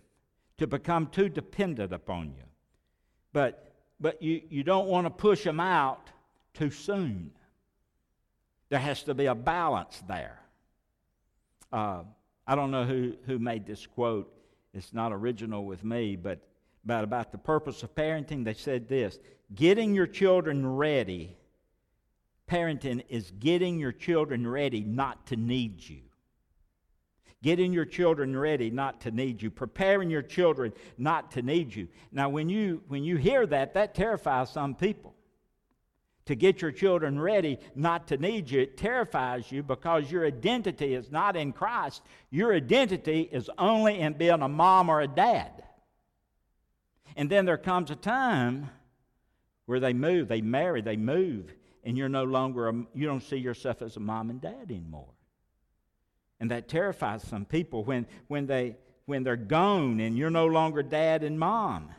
to 0.58 0.68
become 0.68 1.08
too 1.08 1.30
dependent 1.30 1.94
upon 1.94 2.28
you. 2.28 2.44
But, 3.34 3.74
but 4.00 4.22
you, 4.22 4.42
you 4.50 4.64
don't 4.64 4.88
want 4.88 5.06
to 5.06 5.10
push 5.10 5.44
them 5.44 5.60
out 5.60 6.10
too 6.54 6.70
soon. 6.70 7.32
There 8.70 8.80
has 8.80 9.04
to 9.04 9.14
be 9.14 9.26
a 9.26 9.36
balance 9.36 10.04
there. 10.08 10.40
Uh, 11.72 12.04
I 12.46 12.56
don't 12.56 12.72
know 12.72 12.84
who, 12.84 13.14
who 13.26 13.40
made 13.40 13.66
this 13.66 13.86
quote. 13.86 14.32
It's 14.74 14.94
not 14.94 15.12
original 15.12 15.66
with 15.66 15.84
me, 15.84 16.16
but 16.16 16.40
about, 16.84 17.04
about 17.04 17.32
the 17.32 17.38
purpose 17.38 17.84
of 17.84 17.94
parenting, 17.96 18.44
they 18.44 18.54
said 18.54 18.88
this 18.88 19.20
getting 19.56 19.96
your 19.96 20.06
children 20.08 20.66
ready 20.76 21.36
parenting 22.50 23.04
is 23.10 23.32
getting 23.40 23.80
your 23.80 23.92
children 23.92 24.48
ready 24.48 24.82
not 24.82 25.28
to 25.28 25.36
need 25.36 25.88
you. 25.88 26.02
Getting 27.42 27.72
your 27.72 27.86
children 27.86 28.36
ready 28.36 28.70
not 28.70 29.02
to 29.02 29.12
need 29.12 29.42
you. 29.42 29.50
Preparing 29.50 30.10
your 30.10 30.22
children 30.22 30.74
not 30.98 31.32
to 31.32 31.42
need 31.42 31.74
you. 31.74 31.88
Now, 32.12 32.28
when 32.28 32.50
you, 32.50 32.82
when 32.90 33.04
you 33.04 33.16
hear 33.16 33.46
that, 33.48 33.76
that 33.76 33.96
terrifies 33.96 34.50
some 34.50 34.76
people. 34.76 35.16
To 36.26 36.36
get 36.36 36.62
your 36.62 36.72
children 36.72 37.20
ready 37.20 37.58
not 37.76 38.08
to 38.10 38.18
need 38.18 38.52
you, 38.52 38.62
it 38.62 38.78
terrifies 38.78 39.52
you 39.52 39.64
because 39.64 40.12
your 40.12 40.26
identity 40.26 40.94
is 40.94 41.10
not 41.10 41.36
in 41.36 41.54
Christ. 41.54 42.04
Your 42.30 42.54
identity 42.54 43.22
is 43.32 43.50
only 43.58 44.00
in 44.00 44.14
being 44.14 44.42
a 44.42 44.50
mom 44.50 44.90
or 44.90 45.02
a 45.02 45.08
dad. 45.08 45.64
And 47.16 47.30
then 47.30 47.46
there 47.46 47.58
comes 47.58 47.90
a 47.90 47.96
time 47.96 48.70
where 49.66 49.80
they 49.80 49.94
move, 49.94 50.28
they 50.28 50.42
marry, 50.42 50.82
they 50.82 50.98
move, 50.98 51.52
and 51.84 51.98
you're 51.98 52.10
no 52.10 52.24
longer, 52.24 52.70
a, 52.70 52.74
you 52.94 53.06
don't 53.06 53.24
see 53.24 53.38
yourself 53.38 53.82
as 53.82 53.96
a 53.96 54.00
mom 54.00 54.30
and 54.30 54.42
dad 54.42 54.68
anymore. 54.70 55.14
And 56.40 56.52
that 56.52 56.68
terrifies 56.68 57.24
some 57.24 57.46
people 57.46 57.84
when, 57.84 58.06
when, 58.28 58.48
they, 58.48 58.78
when 59.06 59.24
they're 59.24 59.36
gone 59.36 60.00
and 60.00 60.18
you're 60.18 60.30
no 60.30 60.46
longer 60.46 60.84
dad 60.84 61.24
and 61.24 61.40
mom. 61.40 61.90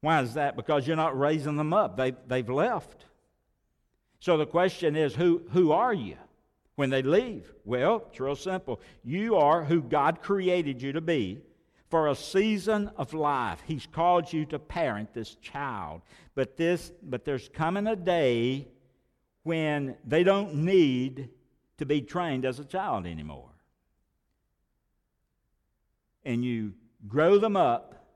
Why 0.00 0.22
is 0.22 0.34
that? 0.34 0.56
Because 0.56 0.86
you're 0.86 0.96
not 0.96 1.18
raising 1.18 1.56
them 1.56 1.72
up, 1.72 1.96
they, 1.96 2.12
they've 2.26 2.48
left. 2.48 3.04
So 4.20 4.36
the 4.36 4.46
question 4.46 4.96
is 4.96 5.14
who, 5.14 5.42
who 5.50 5.72
are 5.72 5.92
you 5.92 6.16
when 6.76 6.90
they 6.90 7.02
leave? 7.02 7.52
Well, 7.64 8.06
it's 8.08 8.20
real 8.20 8.36
simple. 8.36 8.80
You 9.02 9.36
are 9.36 9.64
who 9.64 9.82
God 9.82 10.22
created 10.22 10.80
you 10.80 10.92
to 10.92 11.00
be 11.00 11.42
for 11.90 12.08
a 12.08 12.14
season 12.14 12.90
of 12.96 13.14
life. 13.14 13.62
He's 13.66 13.86
called 13.86 14.32
you 14.32 14.46
to 14.46 14.58
parent 14.58 15.14
this 15.14 15.36
child. 15.36 16.02
But 16.34 16.56
this 16.56 16.90
but 17.02 17.24
there's 17.24 17.48
coming 17.50 17.86
a 17.86 17.96
day 17.96 18.66
when 19.44 19.96
they 20.04 20.24
don't 20.24 20.54
need 20.56 21.28
to 21.78 21.86
be 21.86 22.00
trained 22.00 22.44
as 22.44 22.58
a 22.58 22.64
child 22.64 23.06
anymore. 23.06 23.50
And 26.24 26.44
you 26.44 26.72
grow 27.06 27.38
them 27.38 27.56
up 27.56 28.06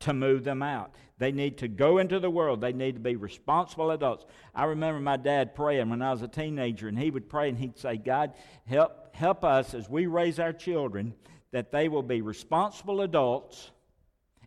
to 0.00 0.12
move 0.12 0.44
them 0.44 0.62
out. 0.62 0.94
They 1.18 1.32
need 1.32 1.58
to 1.58 1.68
go 1.68 1.98
into 1.98 2.20
the 2.20 2.30
world. 2.30 2.60
They 2.60 2.72
need 2.72 2.94
to 2.94 3.00
be 3.00 3.16
responsible 3.16 3.90
adults. 3.90 4.26
I 4.54 4.64
remember 4.64 5.00
my 5.00 5.16
dad 5.16 5.54
praying 5.54 5.88
when 5.90 6.02
I 6.02 6.12
was 6.12 6.22
a 6.22 6.28
teenager, 6.28 6.88
and 6.88 6.98
he 6.98 7.10
would 7.10 7.28
pray 7.28 7.48
and 7.48 7.58
he'd 7.58 7.78
say, 7.78 7.96
God, 7.96 8.34
help, 8.66 9.14
help 9.14 9.44
us 9.44 9.74
as 9.74 9.88
we 9.88 10.06
raise 10.06 10.38
our 10.38 10.52
children 10.52 11.14
that 11.52 11.72
they 11.72 11.88
will 11.88 12.02
be 12.02 12.20
responsible 12.20 13.00
adults 13.00 13.70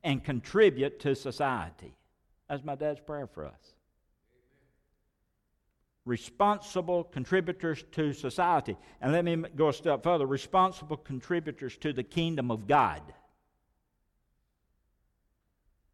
and 0.04 0.24
contribute 0.24 1.00
to 1.02 1.16
society. 1.16 1.98
That's 2.48 2.64
my 2.64 2.76
dad's 2.76 3.00
prayer 3.00 3.28
for 3.28 3.46
us 3.46 3.74
responsible 6.10 7.04
contributors 7.04 7.86
to 7.92 8.12
society. 8.12 8.76
And 9.00 9.14
let 9.14 9.24
me 9.24 9.38
go 9.56 9.70
a 9.70 9.74
step 9.74 10.04
further 10.04 10.26
responsible 10.26 10.98
contributors 10.98 11.78
to 11.78 11.94
the 11.94 12.04
kingdom 12.04 12.50
of 12.50 12.68
God. 12.68 13.02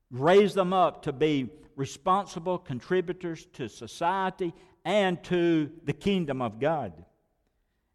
Raise 0.10 0.54
them 0.54 0.72
up 0.72 1.04
to 1.04 1.12
be 1.12 1.50
responsible 1.76 2.58
contributors 2.58 3.46
to 3.54 3.68
society 3.68 4.54
and 4.86 5.22
to 5.26 5.70
the 5.84 5.94
kingdom 5.94 6.42
of 6.42 6.60
God. 6.60 6.94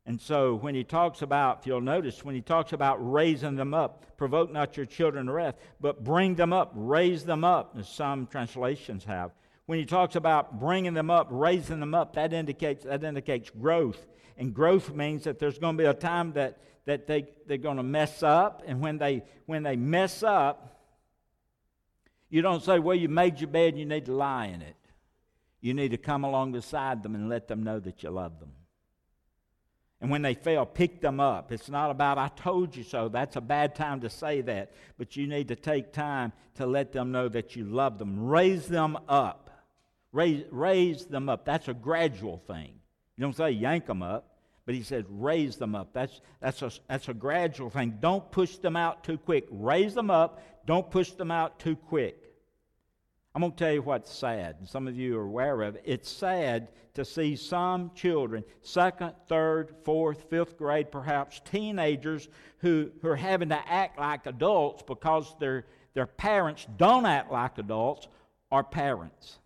And 0.05 0.21
so 0.21 0.57
when 0.57 0.75
he 0.75 0.85
talks 0.85 1.23
about, 1.23 1.61
if 1.61 1.67
you'll 1.67 1.81
notice, 1.81 2.25
when 2.25 2.35
he 2.35 2.41
talks 2.43 2.73
about 2.73 2.97
raising 2.97 3.57
them 3.57 3.73
up, 3.73 4.17
provoke 4.19 4.53
not 4.53 4.77
your 4.77 4.87
children 4.87 5.27
to 5.27 5.33
wrath, 5.33 5.55
but 5.81 6.05
bring 6.05 6.35
them 6.35 6.53
up, 6.53 6.73
raise 6.75 7.25
them 7.25 7.45
up, 7.45 7.77
as 7.79 7.89
some 7.89 8.27
translations 8.27 9.05
have 9.05 9.31
when 9.71 9.79
he 9.79 9.85
talks 9.85 10.17
about 10.17 10.59
bringing 10.59 10.95
them 10.95 11.13
up, 11.13 11.29
raising 11.31 11.79
them 11.79 11.95
up, 11.95 12.15
that 12.15 12.33
indicates, 12.33 12.83
that 12.83 13.05
indicates 13.05 13.51
growth. 13.51 14.05
And 14.37 14.53
growth 14.53 14.93
means 14.93 15.23
that 15.23 15.39
there's 15.39 15.61
going 15.61 15.77
to 15.77 15.83
be 15.85 15.87
a 15.87 15.95
time 15.95 16.33
that, 16.33 16.59
that 16.87 17.07
they, 17.07 17.29
they're 17.47 17.57
going 17.57 17.77
to 17.77 17.85
mess 17.85 18.25
up. 18.25 18.65
And 18.67 18.81
when 18.81 18.99
they, 18.99 19.23
when 19.47 19.63
they 19.63 19.77
mess 19.77 20.25
up, 20.25 20.83
you 22.31 22.43
don't 22.43 22.65
say, 22.65 22.81
well, 22.81 22.97
you 22.97 23.09
made 23.09 23.41
your 23.41 23.47
bed, 23.47 23.79
you 23.79 23.87
need 23.87 24.07
to 24.07 24.13
lie 24.13 24.47
in 24.47 24.61
it. 24.61 24.75
You 25.61 25.73
need 25.73 25.93
to 25.93 25.99
come 25.99 26.25
along 26.25 26.51
beside 26.51 27.05
them 27.05 27.15
and 27.15 27.29
let 27.29 27.47
them 27.47 27.63
know 27.63 27.79
that 27.79 28.03
you 28.03 28.11
love 28.11 28.41
them. 28.41 28.51
And 30.01 30.11
when 30.11 30.23
they 30.23 30.35
fail, 30.35 30.67
pick 30.67 31.01
them 31.01 31.21
up. 31.21 31.53
It's 31.53 31.71
not 31.71 31.93
about, 31.93 32.19
I 32.19 32.27
told 32.27 32.75
you 32.75 32.83
so. 32.83 33.09
That's 33.09 33.37
a 33.37 33.41
bad 33.41 33.77
time 33.77 34.01
to 34.01 34.11
say 34.11 34.41
that. 34.41 34.73
But 34.99 35.15
you 35.15 35.29
need 35.29 35.47
to 35.47 35.55
take 35.55 35.93
time 35.93 36.33
to 36.57 36.67
let 36.67 36.91
them 36.91 37.13
know 37.13 37.29
that 37.29 37.55
you 37.55 37.67
love 37.67 37.99
them. 37.99 38.19
Raise 38.19 38.67
them 38.67 38.99
up. 39.09 39.40
Raise, 40.13 40.45
raise 40.51 41.07
them 41.07 41.29
up. 41.29 41.45
That's 41.45 41.69
a 41.69 41.75
gradual 41.75 42.39
thing. 42.47 42.73
You 43.17 43.23
don't 43.23 43.37
say 43.37 43.51
yank 43.51 43.87
them 43.87 44.03
up, 44.03 44.37
but 44.67 44.75
he 44.75 44.83
says 44.83 45.05
raise 45.09 45.57
them 45.57 45.75
up. 45.75 45.93
That's, 45.93 46.21
that's, 46.41 46.63
a, 46.63 46.73
that's 46.89 47.09
a 47.09 47.15
gradual 47.15 47.71
thing. 47.71 47.99
Don't 48.01 48.31
push 48.33 48.57
them 48.57 48.77
out 48.77 49.05
too 49.05 49.19
quick. 49.19 49.47
Raise 49.51 49.95
them 49.95 50.11
up. 50.11 50.43
Don't 50.67 50.91
push 50.91 51.11
them 51.13 51.31
out 51.31 51.59
too 51.59 51.77
quick. 51.77 52.31
I'm 53.35 53.43
going 53.43 53.53
to 53.53 53.59
tell 53.59 53.73
you 53.73 53.83
what's 53.83 54.13
sad, 54.13 54.57
some 54.69 54.89
of 54.89 54.97
you 54.97 55.17
are 55.17 55.23
aware 55.25 55.63
of 55.63 55.77
it. 55.77 55.83
It's 55.85 56.11
sad 56.11 56.69
to 56.95 57.05
see 57.05 57.37
some 57.37 57.93
children, 57.95 58.43
second, 58.63 59.13
third, 59.29 59.73
fourth, 59.85 60.25
fifth 60.29 60.59
grade, 60.59 60.91
perhaps 60.91 61.41
teenagers, 61.49 62.29
who, 62.59 62.91
who 63.01 63.09
are 63.09 63.17
having 63.17 63.51
to 63.51 63.71
act 63.71 64.01
like 64.01 64.27
adults 64.27 64.83
because 64.85 65.33
their, 65.39 65.67
their 65.95 66.07
parents 66.07 66.67
don't 66.77 67.07
act 67.07 67.31
like 67.31 67.57
adults 67.59 68.09
are 68.51 68.65
parents. 68.65 69.39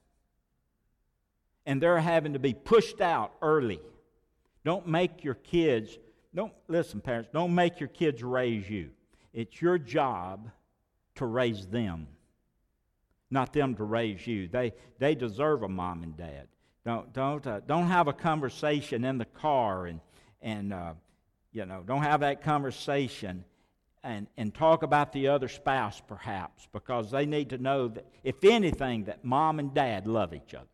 And 1.67 1.81
they're 1.81 1.99
having 1.99 2.35
to 2.35 2.39
be 2.39 2.55
pushed 2.55 3.01
out 3.01 3.33
early. 3.41 3.81
Don't 4.65 4.87
make 4.87 5.25
your 5.25 5.35
kids, 5.35 5.99
don't, 6.35 6.53
listen, 6.69 7.01
parents, 7.01 7.31
don't 7.33 7.55
make 7.55 7.81
your 7.81 7.89
kids 7.89 8.23
raise 8.23 8.69
you. 8.69 8.91
It's 9.33 9.61
your 9.61 9.79
job 9.79 10.51
to 11.17 11.27
raise 11.27 11.67
them 11.67 12.07
not 13.35 13.53
them 13.53 13.75
to 13.75 13.85
raise 13.85 14.27
you. 14.27 14.49
They, 14.49 14.73
they 14.99 15.15
deserve 15.15 15.63
a 15.63 15.69
mom 15.69 16.03
and 16.03 16.17
dad. 16.17 16.47
Don't, 16.87 17.13
don't, 17.13 17.47
uh, 17.47 17.61
don't 17.67 17.89
have 17.89 18.09
a 18.09 18.13
conversation 18.13 19.05
in 19.05 19.19
the 19.19 19.25
car 19.25 19.87
and, 19.87 20.01
and 20.41 20.73
uh, 20.73 20.95
you 21.53 21.67
know, 21.67 21.83
don't 21.87 22.03
have 22.03 22.21
that 22.21 22.43
conversation 22.43 23.45
and, 24.03 24.27
and 24.37 24.55
talk 24.55 24.83
about 24.83 25.13
the 25.13 25.29
other 25.29 25.49
spouse 25.49 26.01
perhaps 26.07 26.69
because 26.73 27.11
they 27.11 27.27
need 27.27 27.51
to 27.51 27.59
know 27.59 27.89
that, 27.89 28.07
if 28.23 28.45
anything, 28.45 29.05
that 29.05 29.25
mom 29.25 29.59
and 29.59 29.75
dad 29.75 30.07
love 30.07 30.33
each 30.35 30.55
other. 30.55 30.67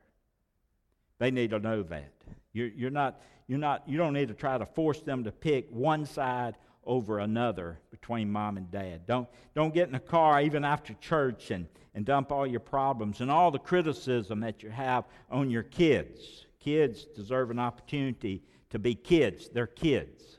They 1.21 1.31
need 1.31 1.51
to 1.51 1.61
know 1.61 1.85
that. 1.85 2.13
You're, 2.53 2.69
you're 2.69 2.91
not, 2.91 3.21
you're 3.47 3.59
not, 3.59 3.85
you 3.87 3.99
don't 3.99 4.15
need 4.15 4.29
to 4.29 4.35
try 4.35 4.59
to 4.59 4.67
force 4.67 5.01
them 5.03 5.23
to 5.25 5.31
pick 5.31 5.69
one 5.71 6.07
side 6.07 6.57
over 6.85 7.21
another 7.21 7.79
between 7.91 8.33
mom 8.33 8.57
and 8.57 8.71
dad. 8.71 9.07
Don't, 9.07 9.29
don't 9.55 9.73
get 9.73 9.89
in 9.89 9.95
a 9.95 10.01
car 10.01 10.41
even 10.41 10.65
after 10.65 10.95
church 10.95 11.51
and, 11.51 11.67
and 11.95 12.07
dump 12.07 12.33
all 12.33 12.47
your 12.47 12.61
problems 12.61 13.21
and 13.21 13.31
all 13.31 13.51
the 13.51 13.59
criticism 13.59 14.41
that 14.41 14.63
you 14.63 14.71
have 14.71 15.05
on 15.31 15.51
your 15.51 15.63
kids. 15.63 16.47
Kids 16.59 17.05
deserve 17.15 17.51
an 17.51 17.59
opportunity 17.59 18.43
to 18.71 18.79
be 18.79 18.95
kids. 18.95 19.51
They're 19.53 19.67
kids. 19.67 20.39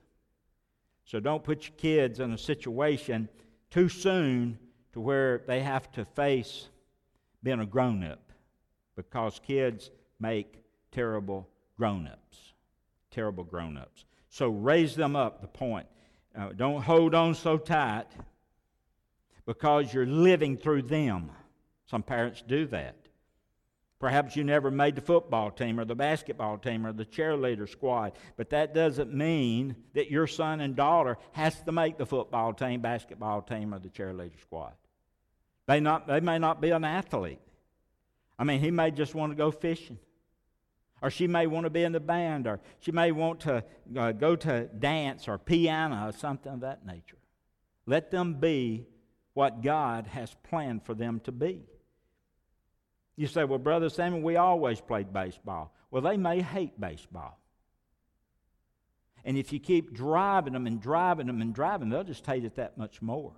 So 1.05 1.19
don't 1.19 1.43
put 1.43 1.67
your 1.67 1.75
kids 1.77 2.19
in 2.19 2.31
a 2.31 2.37
situation 2.37 3.29
too 3.69 3.87
soon 3.87 4.57
to 4.93 4.99
where 4.99 5.43
they 5.45 5.61
have 5.61 5.91
to 5.91 6.05
face 6.05 6.69
being 7.43 7.59
a 7.59 7.65
grown 7.67 8.03
up 8.03 8.31
because 8.95 9.39
kids 9.45 9.91
make 10.19 10.61
terrible 10.91 11.47
grown 11.77 12.08
ups. 12.08 12.54
Terrible 13.12 13.43
grown 13.43 13.77
ups. 13.77 14.06
So 14.30 14.49
raise 14.49 14.95
them 14.95 15.15
up, 15.15 15.41
the 15.41 15.47
point. 15.47 15.88
Uh, 16.38 16.49
don't 16.56 16.82
hold 16.82 17.13
on 17.13 17.36
so 17.36 17.58
tight 17.58 18.08
because 19.45 19.93
you're 19.93 20.06
living 20.06 20.58
through 20.58 20.84
them. 20.84 21.32
Some 21.88 22.04
parents 22.04 22.41
do 22.47 22.65
that. 22.67 22.95
Perhaps 23.99 24.36
you 24.36 24.43
never 24.43 24.71
made 24.71 24.95
the 24.95 25.01
football 25.01 25.51
team 25.51 25.80
or 25.80 25.86
the 25.86 25.93
basketball 25.93 26.58
team 26.58 26.88
or 26.88 26.93
the 26.93 27.06
cheerleader 27.06 27.69
squad, 27.69 28.13
but 28.36 28.49
that 28.49 28.73
doesn't 28.73 29.13
mean 29.13 29.75
that 29.93 30.10
your 30.10 30.25
son 30.25 30.60
and 30.62 30.75
daughter 30.75 31.17
has 31.34 31.62
to 31.62 31.71
make 31.71 31.99
the 31.99 32.06
football 32.06 32.51
team, 32.51 32.82
basketball 32.82 33.43
team, 33.43 33.73
or 33.73 33.80
the 33.80 33.89
cheerleader 33.89 34.39
squad. 34.41 34.73
They, 35.67 35.80
not, 35.80 36.08
they 36.08 36.19
may 36.19 36.39
not 36.39 36.62
be 36.62 36.71
an 36.71 36.84
athlete. 36.84 37.41
I 38.39 38.43
mean, 38.43 38.60
he 38.60 38.71
may 38.71 38.89
just 38.89 39.13
want 39.13 39.34
to 39.34 39.36
go 39.36 39.51
fishing. 39.51 39.99
Or 41.01 41.09
she 41.09 41.27
may 41.27 41.47
want 41.47 41.65
to 41.65 41.69
be 41.69 41.83
in 41.83 41.93
the 41.93 41.99
band, 41.99 42.45
or 42.45 42.59
she 42.79 42.91
may 42.91 43.11
want 43.11 43.39
to 43.41 43.63
uh, 43.97 44.11
go 44.11 44.35
to 44.35 44.65
dance 44.65 45.27
or 45.27 45.37
piano 45.37 46.07
or 46.07 46.11
something 46.11 46.53
of 46.53 46.59
that 46.59 46.85
nature. 46.85 47.17
Let 47.87 48.11
them 48.11 48.35
be 48.35 48.85
what 49.33 49.61
God 49.61 50.07
has 50.07 50.35
planned 50.43 50.85
for 50.85 50.93
them 50.93 51.19
to 51.21 51.31
be. 51.31 51.63
You 53.15 53.27
say, 53.27 53.43
well, 53.43 53.59
Brother 53.59 53.89
Samuel, 53.89 54.21
we 54.21 54.35
always 54.35 54.79
played 54.79 55.11
baseball. 55.11 55.73
Well, 55.89 56.01
they 56.01 56.17
may 56.17 56.41
hate 56.41 56.79
baseball. 56.79 57.39
And 59.23 59.37
if 59.37 59.53
you 59.53 59.59
keep 59.59 59.93
driving 59.93 60.53
them 60.53 60.65
and 60.65 60.81
driving 60.81 61.27
them 61.27 61.41
and 61.41 61.53
driving, 61.53 61.89
they'll 61.89 62.03
just 62.03 62.25
hate 62.25 62.45
it 62.45 62.55
that 62.55 62.77
much 62.77 63.01
more. 63.01 63.33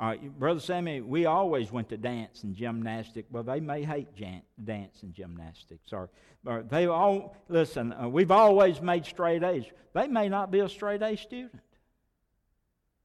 Right, 0.00 0.38
Brother 0.38 0.58
Sammy, 0.58 1.00
we 1.00 1.26
always 1.26 1.70
went 1.70 1.88
to 1.90 1.96
dance 1.96 2.42
and 2.42 2.54
gymnastics. 2.54 3.30
Well, 3.30 3.44
they 3.44 3.60
may 3.60 3.84
hate 3.84 4.14
jan- 4.16 4.42
dance 4.62 5.02
and 5.02 5.14
gymnastics. 5.14 5.92
Or, 5.92 6.10
or 6.44 6.64
they 6.64 6.86
all, 6.86 7.36
listen, 7.48 7.92
uh, 7.92 8.08
we've 8.08 8.32
always 8.32 8.80
made 8.80 9.06
straight 9.06 9.44
A's. 9.44 9.64
They 9.92 10.08
may 10.08 10.28
not 10.28 10.50
be 10.50 10.60
a 10.60 10.68
straight 10.68 11.00
A 11.02 11.16
student. 11.16 11.62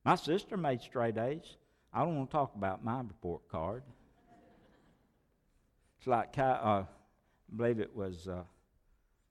My 0.04 0.16
sister 0.16 0.58
made 0.58 0.82
straight 0.82 1.18
A's. 1.18 1.58
I 1.94 2.00
don't 2.04 2.18
want 2.18 2.32
to 2.32 2.34
talk 2.34 2.56
about 2.56 2.84
my 2.84 3.02
report 3.02 3.48
card. 3.50 3.84
It's 6.00 6.08
like 6.08 6.34
Kyle, 6.34 6.60
uh, 6.64 6.82
I 6.82 6.86
believe 7.56 7.80
it 7.80 7.96
was 7.96 8.28
uh, 8.28 8.42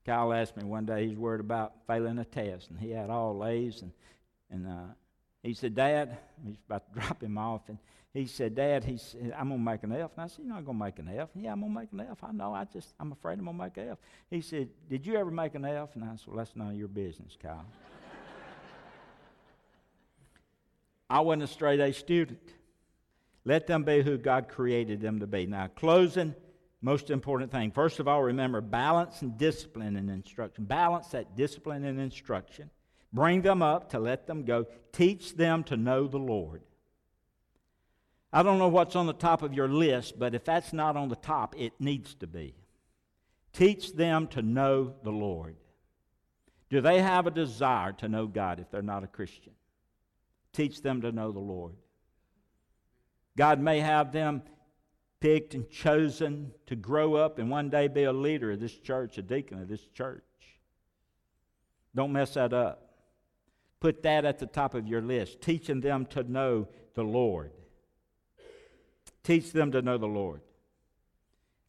Kyle 0.06 0.32
asked 0.32 0.56
me 0.56 0.64
one 0.64 0.86
day, 0.86 1.08
he's 1.08 1.18
worried 1.18 1.40
about 1.40 1.72
failing 1.86 2.18
a 2.18 2.24
test, 2.24 2.70
and 2.70 2.78
he 2.78 2.90
had 2.90 3.10
all 3.10 3.44
A's, 3.44 3.82
and, 3.82 3.92
and 4.50 4.66
uh, 4.66 4.92
he 5.42 5.54
said, 5.54 5.74
Dad, 5.74 6.16
he's 6.44 6.56
about 6.66 6.77
drop 6.94 7.22
him 7.22 7.38
off, 7.38 7.68
and 7.68 7.78
he 8.14 8.26
said, 8.26 8.54
Dad, 8.54 8.84
he 8.84 8.96
said, 8.96 9.34
I'm 9.38 9.48
going 9.48 9.60
to 9.60 9.64
make 9.64 9.82
an 9.82 9.92
F. 9.92 10.10
And 10.16 10.24
I 10.24 10.26
said, 10.26 10.44
You're 10.44 10.54
not 10.54 10.64
going 10.64 10.78
to 10.78 10.84
make 10.84 10.98
an 10.98 11.10
F. 11.14 11.28
Yeah, 11.34 11.52
I'm 11.52 11.60
going 11.60 11.72
to 11.72 11.80
make 11.80 11.92
an 11.92 12.06
F. 12.10 12.18
I 12.22 12.32
know, 12.32 12.54
I 12.54 12.64
just, 12.64 12.94
I'm 12.98 13.12
afraid 13.12 13.38
I'm 13.38 13.44
going 13.44 13.58
to 13.58 13.64
make 13.64 13.76
an 13.76 13.90
F. 13.90 13.98
He 14.30 14.40
said, 14.40 14.68
Did 14.88 15.06
you 15.06 15.16
ever 15.16 15.30
make 15.30 15.54
an 15.54 15.64
F? 15.64 15.90
And 15.94 16.04
I 16.04 16.16
said, 16.16 16.26
Well, 16.26 16.38
that's 16.38 16.56
none 16.56 16.70
of 16.70 16.76
your 16.76 16.88
business, 16.88 17.36
Kyle. 17.40 17.66
I 21.10 21.20
wasn't 21.20 21.44
a 21.44 21.46
straight 21.46 21.80
A 21.80 21.92
student. 21.92 22.40
Let 23.44 23.66
them 23.66 23.84
be 23.84 24.02
who 24.02 24.18
God 24.18 24.48
created 24.48 25.00
them 25.00 25.20
to 25.20 25.26
be. 25.26 25.46
Now, 25.46 25.68
closing 25.68 26.34
most 26.80 27.10
important 27.10 27.50
thing. 27.50 27.72
First 27.72 27.98
of 27.98 28.06
all, 28.06 28.22
remember 28.22 28.60
balance 28.60 29.22
and 29.22 29.36
discipline 29.36 29.96
and 29.96 30.10
instruction. 30.10 30.64
Balance 30.64 31.08
that 31.08 31.36
discipline 31.36 31.84
and 31.84 32.00
instruction. 32.00 32.70
Bring 33.12 33.42
them 33.42 33.62
up 33.62 33.90
to 33.90 33.98
let 33.98 34.26
them 34.26 34.44
go. 34.44 34.66
Teach 34.92 35.34
them 35.34 35.64
to 35.64 35.76
know 35.76 36.06
the 36.06 36.18
Lord. 36.18 36.62
I 38.32 38.42
don't 38.42 38.58
know 38.58 38.68
what's 38.68 38.96
on 38.96 39.06
the 39.06 39.12
top 39.12 39.42
of 39.42 39.54
your 39.54 39.68
list, 39.68 40.18
but 40.18 40.34
if 40.34 40.44
that's 40.44 40.72
not 40.72 40.96
on 40.96 41.08
the 41.08 41.16
top, 41.16 41.54
it 41.58 41.72
needs 41.78 42.14
to 42.16 42.26
be. 42.26 42.54
Teach 43.52 43.94
them 43.94 44.26
to 44.28 44.42
know 44.42 44.94
the 45.02 45.10
Lord. 45.10 45.56
Do 46.70 46.80
they 46.80 47.00
have 47.00 47.26
a 47.26 47.30
desire 47.30 47.92
to 47.92 48.08
know 48.08 48.26
God 48.26 48.60
if 48.60 48.70
they're 48.70 48.82
not 48.82 49.04
a 49.04 49.08
Christian? 49.08 49.52
Teach 50.52 50.82
them 50.82 51.00
to 51.00 51.12
know 51.12 51.32
the 51.32 51.38
Lord. 51.38 51.74
God 53.36 53.60
may 53.60 53.80
have 53.80 54.12
them 54.12 54.42
picked 55.20 55.54
and 55.54 55.68
chosen 55.70 56.52
to 56.66 56.76
grow 56.76 57.14
up 57.14 57.38
and 57.38 57.50
one 57.50 57.70
day 57.70 57.88
be 57.88 58.04
a 58.04 58.12
leader 58.12 58.52
of 58.52 58.60
this 58.60 58.76
church, 58.76 59.16
a 59.18 59.22
deacon 59.22 59.60
of 59.62 59.68
this 59.68 59.86
church. 59.88 60.22
Don't 61.94 62.12
mess 62.12 62.34
that 62.34 62.52
up. 62.52 62.84
Put 63.80 64.02
that 64.02 64.24
at 64.24 64.38
the 64.38 64.46
top 64.46 64.74
of 64.74 64.86
your 64.86 65.00
list, 65.00 65.40
teaching 65.40 65.80
them 65.80 66.04
to 66.06 66.22
know 66.24 66.68
the 66.94 67.04
Lord. 67.04 67.52
Teach 69.28 69.52
them 69.52 69.72
to 69.72 69.82
know 69.82 69.98
the 69.98 70.06
Lord. 70.06 70.40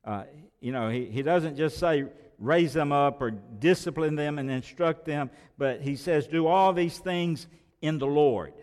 Uh, 0.05 0.23
you 0.61 0.71
know, 0.71 0.87
he, 0.87 1.07
he 1.07 1.21
doesn't 1.21 1.57
just 1.57 1.77
say 1.77 2.05
raise 2.37 2.71
them 2.71 2.93
up 2.93 3.21
or 3.21 3.31
discipline 3.31 4.15
them 4.15 4.39
and 4.39 4.49
instruct 4.49 5.03
them, 5.03 5.29
but 5.57 5.81
he 5.81 5.97
says 5.97 6.25
do 6.25 6.47
all 6.47 6.71
these 6.71 6.99
things 6.99 7.47
in 7.81 7.97
the 7.99 8.07
Lord. 8.07 8.53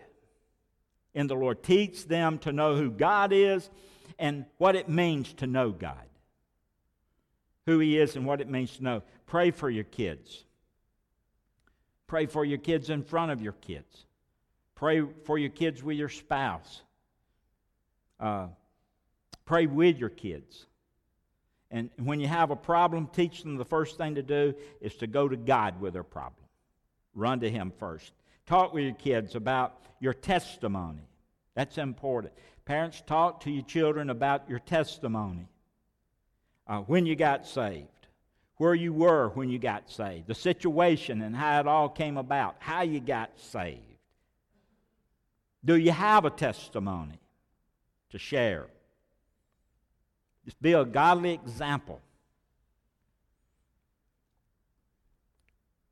In 1.13 1.27
the 1.27 1.35
Lord. 1.35 1.61
Teach 1.61 2.07
them 2.07 2.39
to 2.39 2.51
know 2.51 2.75
who 2.75 2.89
God 2.89 3.31
is 3.33 3.69
and 4.17 4.45
what 4.57 4.75
it 4.75 4.89
means 4.89 5.31
to 5.33 5.45
know 5.45 5.69
God, 5.69 6.07
who 7.67 7.77
He 7.77 7.99
is 7.99 8.15
and 8.15 8.25
what 8.25 8.41
it 8.41 8.49
means 8.49 8.77
to 8.77 8.83
know. 8.83 9.03
Pray 9.27 9.51
for 9.51 9.69
your 9.69 9.83
kids. 9.83 10.43
Pray 12.07 12.25
for 12.25 12.43
your 12.43 12.57
kids 12.57 12.89
in 12.89 13.03
front 13.03 13.31
of 13.31 13.43
your 13.43 13.53
kids. 13.53 14.05
Pray 14.73 15.03
for 15.25 15.37
your 15.37 15.51
kids 15.51 15.83
with 15.83 15.97
your 15.97 16.09
spouse. 16.09 16.81
Uh, 18.19 18.47
pray 19.47 19.65
with 19.65 19.97
your 19.97 20.09
kids. 20.09 20.67
And 21.71 21.89
when 21.97 22.19
you 22.19 22.27
have 22.27 22.51
a 22.51 22.55
problem, 22.55 23.07
teach 23.07 23.41
them 23.41 23.57
the 23.57 23.65
first 23.65 23.97
thing 23.97 24.15
to 24.15 24.21
do 24.21 24.53
is 24.79 24.95
to 24.97 25.07
go 25.07 25.27
to 25.27 25.35
God 25.35 25.81
with 25.81 25.93
their 25.93 26.03
problem. 26.03 26.45
Run 27.15 27.39
to 27.39 27.49
Him 27.49 27.73
first. 27.79 28.13
Talk 28.45 28.73
with 28.73 28.83
your 28.83 28.93
kids 28.93 29.35
about 29.35 29.81
your 29.99 30.13
testimony. 30.13 31.09
That's 31.55 31.77
important. 31.77 32.33
Parents, 32.65 33.01
talk 33.05 33.41
to 33.41 33.51
your 33.51 33.63
children 33.63 34.09
about 34.09 34.49
your 34.49 34.59
testimony. 34.59 35.47
Uh, 36.67 36.79
when 36.81 37.05
you 37.05 37.15
got 37.15 37.47
saved, 37.47 37.87
where 38.57 38.75
you 38.75 38.93
were 38.93 39.29
when 39.29 39.49
you 39.49 39.57
got 39.57 39.89
saved, 39.89 40.27
the 40.27 40.35
situation 40.35 41.21
and 41.21 41.35
how 41.35 41.59
it 41.59 41.67
all 41.67 41.89
came 41.89 42.17
about, 42.17 42.55
how 42.59 42.81
you 42.81 42.99
got 42.99 43.31
saved. 43.39 43.81
Do 45.63 45.75
you 45.75 45.91
have 45.91 46.25
a 46.25 46.29
testimony 46.29 47.19
to 48.11 48.19
share? 48.19 48.67
Just 50.47 50.61
be 50.61 50.71
a 50.71 50.85
godly 50.85 51.33
example. 51.33 51.99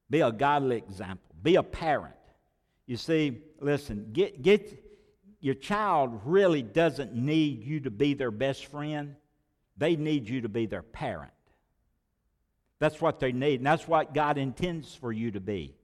Be 0.09 0.21
a 0.21 0.31
godly 0.31 0.77
example. 0.77 1.35
Be 1.43 1.57
a 1.57 1.63
parent. 1.63 2.15
You 2.87 2.95
see, 2.95 3.41
listen, 3.59 4.11
get, 4.13 4.41
get 4.41 4.81
your 5.41 5.55
child 5.55 6.21
really 6.23 6.61
doesn't 6.61 7.13
need 7.13 7.65
you 7.65 7.81
to 7.81 7.91
be 7.91 8.13
their 8.13 8.31
best 8.31 8.67
friend. 8.67 9.17
They 9.75 9.97
need 9.97 10.29
you 10.29 10.39
to 10.39 10.47
be 10.47 10.67
their 10.67 10.83
parent. 10.83 11.33
That's 12.79 13.01
what 13.01 13.19
they 13.19 13.33
need, 13.33 13.59
and 13.59 13.67
that's 13.67 13.89
what 13.89 14.13
God 14.13 14.37
intends 14.37 14.95
for 14.95 15.11
you 15.11 15.31
to 15.31 15.41
be 15.41 15.75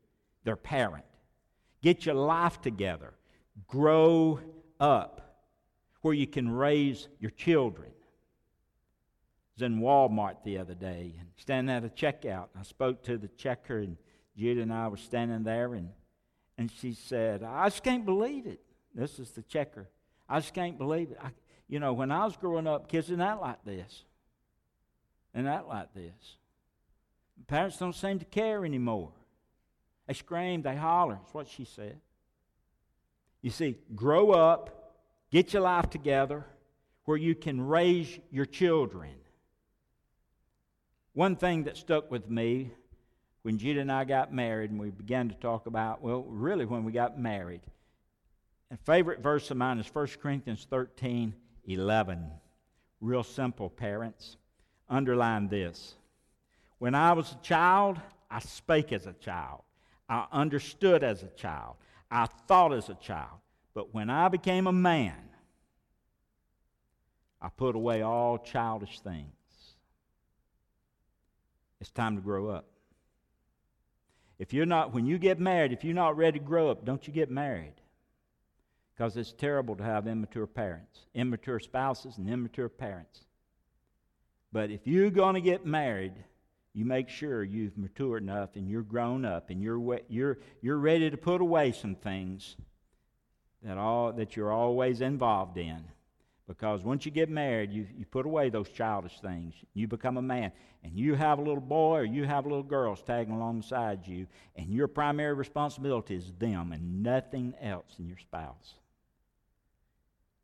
their 0.45 0.55
parent. 0.55 1.03
Get 1.81 2.05
your 2.05 2.15
life 2.15 2.61
together. 2.61 3.15
Grow 3.67 4.39
up 4.79 5.43
where 6.03 6.13
you 6.13 6.25
can 6.25 6.49
raise 6.49 7.09
your 7.19 7.31
children. 7.31 7.91
Was 9.61 9.67
in 9.67 9.79
Walmart 9.79 10.37
the 10.43 10.57
other 10.57 10.73
day 10.73 11.13
and 11.19 11.27
standing 11.35 11.75
at 11.75 11.83
a 11.83 11.89
checkout. 11.89 12.47
I 12.59 12.63
spoke 12.63 13.03
to 13.03 13.17
the 13.19 13.27
checker, 13.27 13.77
and 13.77 13.95
Judah 14.35 14.61
and 14.61 14.73
I 14.73 14.87
were 14.87 14.97
standing 14.97 15.43
there, 15.43 15.75
and, 15.75 15.89
and 16.57 16.71
she 16.71 16.93
said, 16.93 17.43
I 17.43 17.67
just 17.67 17.83
can't 17.83 18.03
believe 18.03 18.47
it. 18.47 18.59
This 18.95 19.19
is 19.19 19.29
the 19.31 19.43
checker. 19.43 19.87
I 20.27 20.39
just 20.39 20.55
can't 20.55 20.79
believe 20.79 21.11
it. 21.11 21.17
I, 21.21 21.29
you 21.67 21.79
know, 21.79 21.93
when 21.93 22.11
I 22.11 22.25
was 22.25 22.35
growing 22.37 22.65
up, 22.65 22.87
kids 22.87 23.07
didn't 23.07 23.21
act 23.21 23.41
like 23.41 23.63
this 23.63 24.03
and 25.35 25.47
act 25.47 25.67
like 25.67 25.93
this. 25.93 26.37
Parents 27.45 27.77
don't 27.77 27.93
seem 27.93 28.17
to 28.17 28.25
care 28.25 28.65
anymore. 28.65 29.11
They 30.07 30.15
scream, 30.15 30.63
they 30.63 30.75
holler. 30.75 31.19
That's 31.21 31.33
what 31.35 31.47
she 31.47 31.65
said. 31.65 31.99
You 33.43 33.51
see, 33.51 33.75
grow 33.93 34.31
up, 34.31 34.95
get 35.29 35.53
your 35.53 35.61
life 35.61 35.91
together 35.91 36.45
where 37.05 37.17
you 37.17 37.35
can 37.35 37.61
raise 37.61 38.19
your 38.31 38.45
children. 38.45 39.11
One 41.13 41.35
thing 41.35 41.63
that 41.63 41.77
stuck 41.77 42.09
with 42.09 42.29
me 42.29 42.71
when 43.41 43.57
Judah 43.57 43.81
and 43.81 43.91
I 43.91 44.05
got 44.05 44.33
married 44.33 44.71
and 44.71 44.79
we 44.79 44.91
began 44.91 45.29
to 45.29 45.35
talk 45.35 45.67
about, 45.67 46.01
well, 46.01 46.23
really 46.23 46.65
when 46.65 46.85
we 46.85 46.91
got 46.91 47.19
married. 47.19 47.61
A 48.71 48.77
favorite 48.77 49.21
verse 49.21 49.51
of 49.51 49.57
mine 49.57 49.79
is 49.79 49.93
1 49.93 50.07
Corinthians 50.21 50.65
13 50.69 51.33
11. 51.67 52.31
Real 53.01 53.23
simple, 53.23 53.69
parents. 53.69 54.37
Underline 54.89 55.47
this. 55.47 55.95
When 56.79 56.95
I 56.95 57.13
was 57.13 57.31
a 57.31 57.43
child, 57.43 57.99
I 58.29 58.39
spake 58.39 58.93
as 58.93 59.05
a 59.05 59.13
child. 59.13 59.61
I 60.07 60.25
understood 60.31 61.03
as 61.03 61.23
a 61.23 61.27
child. 61.27 61.75
I 62.09 62.25
thought 62.47 62.73
as 62.73 62.89
a 62.89 62.95
child. 62.95 63.39
But 63.73 63.93
when 63.93 64.09
I 64.09 64.29
became 64.29 64.67
a 64.67 64.73
man, 64.73 65.29
I 67.41 67.49
put 67.49 67.75
away 67.75 68.01
all 68.01 68.37
childish 68.37 68.99
things. 69.01 69.40
It's 71.81 71.89
time 71.89 72.15
to 72.15 72.21
grow 72.21 72.47
up. 72.47 72.65
If 74.37 74.53
you're 74.53 74.67
not, 74.67 74.93
when 74.93 75.05
you 75.05 75.17
get 75.17 75.39
married, 75.39 75.73
if 75.73 75.83
you're 75.83 75.95
not 75.95 76.15
ready 76.15 76.39
to 76.39 76.45
grow 76.45 76.69
up, 76.69 76.85
don't 76.85 77.05
you 77.05 77.11
get 77.11 77.29
married. 77.29 77.73
Because 78.93 79.17
it's 79.17 79.33
terrible 79.33 79.75
to 79.75 79.83
have 79.83 80.07
immature 80.07 80.47
parents, 80.47 80.99
immature 81.15 81.59
spouses, 81.59 82.17
and 82.17 82.29
immature 82.29 82.69
parents. 82.69 83.21
But 84.51 84.69
if 84.69 84.85
you're 84.85 85.09
going 85.09 85.35
to 85.35 85.41
get 85.41 85.65
married, 85.65 86.13
you 86.73 86.85
make 86.85 87.09
sure 87.09 87.43
you've 87.43 87.77
matured 87.77 88.21
enough 88.21 88.55
and 88.55 88.69
you're 88.69 88.83
grown 88.83 89.25
up 89.25 89.49
and 89.49 89.61
you're, 89.61 89.99
you're, 90.07 90.37
you're 90.61 90.77
ready 90.77 91.09
to 91.09 91.17
put 91.17 91.41
away 91.41 91.71
some 91.71 91.95
things 91.95 92.57
that, 93.63 93.77
all, 93.77 94.13
that 94.13 94.35
you're 94.35 94.51
always 94.51 95.01
involved 95.01 95.57
in. 95.57 95.83
Because 96.47 96.83
once 96.83 97.05
you 97.05 97.11
get 97.11 97.29
married, 97.29 97.71
you, 97.71 97.87
you 97.95 98.05
put 98.05 98.25
away 98.25 98.49
those 98.49 98.69
childish 98.69 99.19
things. 99.19 99.53
You 99.73 99.87
become 99.87 100.17
a 100.17 100.21
man. 100.21 100.51
And 100.83 100.97
you 100.97 101.15
have 101.15 101.39
a 101.39 101.41
little 101.41 101.61
boy 101.61 101.99
or 101.99 102.03
you 102.03 102.25
have 102.25 102.45
little 102.45 102.63
girls 102.63 103.01
tagging 103.01 103.33
alongside 103.33 104.05
you. 104.07 104.27
And 104.55 104.73
your 104.73 104.87
primary 104.87 105.33
responsibility 105.33 106.15
is 106.15 106.33
them 106.39 106.71
and 106.71 107.03
nothing 107.03 107.53
else 107.61 107.95
in 107.99 108.07
your 108.07 108.17
spouse. 108.17 108.73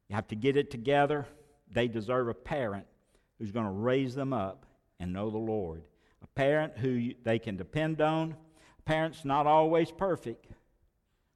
You 0.07 0.15
have 0.15 0.27
to 0.27 0.35
get 0.35 0.55
it 0.55 0.71
together. 0.71 1.25
They 1.71 1.87
deserve 1.87 2.29
a 2.29 2.33
parent 2.33 2.85
who's 3.37 3.51
going 3.51 3.65
to 3.65 3.71
raise 3.71 4.15
them 4.15 4.31
up 4.31 4.65
and 4.99 5.11
know 5.11 5.29
the 5.29 5.37
Lord 5.37 5.83
a 6.23 6.27
parent 6.27 6.77
who 6.77 7.11
they 7.23 7.39
can 7.39 7.57
depend 7.57 8.01
on. 8.01 8.35
A 8.79 8.81
parent's 8.83 9.25
not 9.25 9.47
always 9.47 9.91
perfect, 9.91 10.47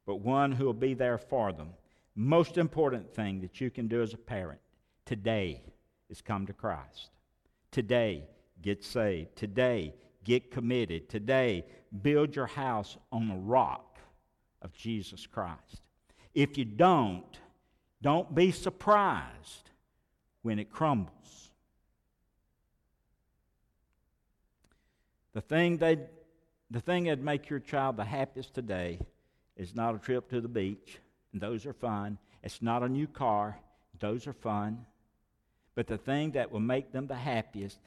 but 0.05 0.21
one 0.21 0.51
who 0.51 0.65
will 0.65 0.73
be 0.73 0.93
there 0.93 1.17
for 1.17 1.51
them. 1.51 1.69
Most 2.15 2.57
important 2.57 3.13
thing 3.13 3.41
that 3.41 3.61
you 3.61 3.69
can 3.69 3.87
do 3.87 4.01
as 4.01 4.13
a 4.13 4.17
parent 4.17 4.59
today 5.05 5.63
is 6.09 6.21
come 6.21 6.45
to 6.47 6.53
Christ. 6.53 7.09
Today, 7.71 8.25
get 8.61 8.83
saved. 8.83 9.35
Today, 9.35 9.93
get 10.23 10.51
committed. 10.51 11.09
Today, 11.09 11.65
build 12.01 12.35
your 12.35 12.47
house 12.47 12.97
on 13.11 13.29
the 13.29 13.35
rock 13.35 13.97
of 14.61 14.73
Jesus 14.73 15.25
Christ. 15.25 15.81
If 16.33 16.57
you 16.57 16.65
don't, 16.65 17.39
don't 18.01 18.33
be 18.33 18.51
surprised 18.51 19.69
when 20.41 20.59
it 20.59 20.71
crumbles. 20.71 21.51
The 25.33 25.41
thing, 25.41 25.77
they, 25.77 25.97
the 26.69 26.81
thing 26.81 27.05
that'd 27.05 27.23
make 27.23 27.49
your 27.49 27.59
child 27.59 27.95
the 27.95 28.03
happiest 28.03 28.53
today 28.53 28.99
is 29.55 29.75
not 29.75 29.95
a 29.95 29.99
trip 29.99 30.29
to 30.29 30.41
the 30.41 30.47
beach, 30.49 30.99
those 31.33 31.65
are 31.65 31.73
fun. 31.73 32.17
It's 32.43 32.61
not 32.61 32.83
a 32.83 32.89
new 32.89 33.07
car, 33.07 33.59
those 33.99 34.27
are 34.27 34.33
fun. 34.33 34.85
But 35.75 35.87
the 35.87 35.97
thing 35.97 36.31
that 36.31 36.51
will 36.51 36.59
make 36.59 36.91
them 36.91 37.07
the 37.07 37.15
happiest 37.15 37.79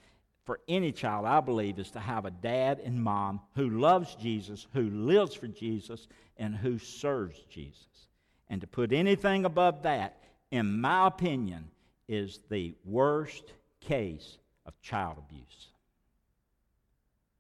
for 0.45 0.61
any 0.69 0.93
child, 0.93 1.27
I 1.27 1.41
believe, 1.41 1.79
is 1.79 1.91
to 1.93 2.01
have 2.01 2.25
a 2.25 2.31
dad 2.31 2.81
and 2.85 3.03
mom 3.03 3.41
who 3.55 3.71
loves 3.71 4.15
Jesus, 4.15 4.67
who 4.73 4.91
lives 4.91 5.35
for 5.35 5.49
Jesus, 5.49 6.07
and 6.37 6.55
who 6.55 6.79
serves 6.79 7.39
Jesus. 7.51 8.09
And 8.49 8.61
to 8.61 8.67
put 8.67 8.93
anything 8.93 9.45
above 9.45 9.83
that, 9.83 10.19
in 10.51 10.81
my 10.81 11.07
opinion, 11.07 11.71
is 12.09 12.41
the 12.51 12.75
worst 12.85 13.53
case 13.81 14.39
of 14.67 14.81
child 14.81 15.19
abuse 15.19 15.69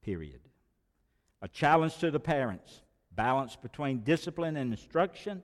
period. 0.04 0.40
A 1.42 1.48
challenge 1.48 1.96
to 1.98 2.10
the 2.10 2.20
parents 2.20 2.82
balance 3.12 3.56
between 3.56 4.00
discipline 4.00 4.56
and 4.56 4.72
instruction, 4.72 5.42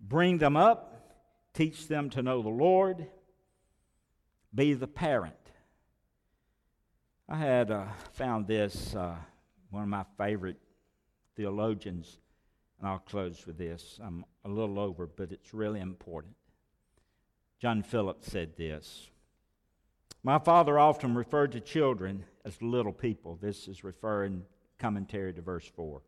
bring 0.00 0.38
them 0.38 0.56
up, 0.56 1.14
teach 1.54 1.88
them 1.88 2.10
to 2.10 2.22
know 2.22 2.42
the 2.42 2.48
Lord, 2.48 3.06
be 4.54 4.74
the 4.74 4.86
parent. 4.86 5.34
I 7.28 7.36
had 7.36 7.70
uh, 7.70 7.86
found 8.12 8.46
this, 8.46 8.94
uh, 8.94 9.16
one 9.70 9.82
of 9.82 9.88
my 9.88 10.04
favorite 10.16 10.56
theologians, 11.36 12.18
and 12.78 12.88
I'll 12.88 13.00
close 13.00 13.46
with 13.46 13.58
this. 13.58 14.00
I'm 14.02 14.24
a 14.44 14.48
little 14.48 14.78
over, 14.78 15.06
but 15.06 15.30
it's 15.30 15.52
really 15.52 15.80
important. 15.80 16.34
John 17.60 17.82
Phillips 17.82 18.30
said 18.30 18.56
this 18.56 19.08
My 20.22 20.38
father 20.38 20.78
often 20.78 21.14
referred 21.14 21.52
to 21.52 21.60
children 21.60 22.24
as 22.44 22.62
little 22.62 22.92
people. 22.92 23.36
This 23.40 23.68
is 23.68 23.84
referring 23.84 24.44
commentary 24.78 25.34
to 25.34 25.42
verse 25.42 25.66
4. 25.76 26.00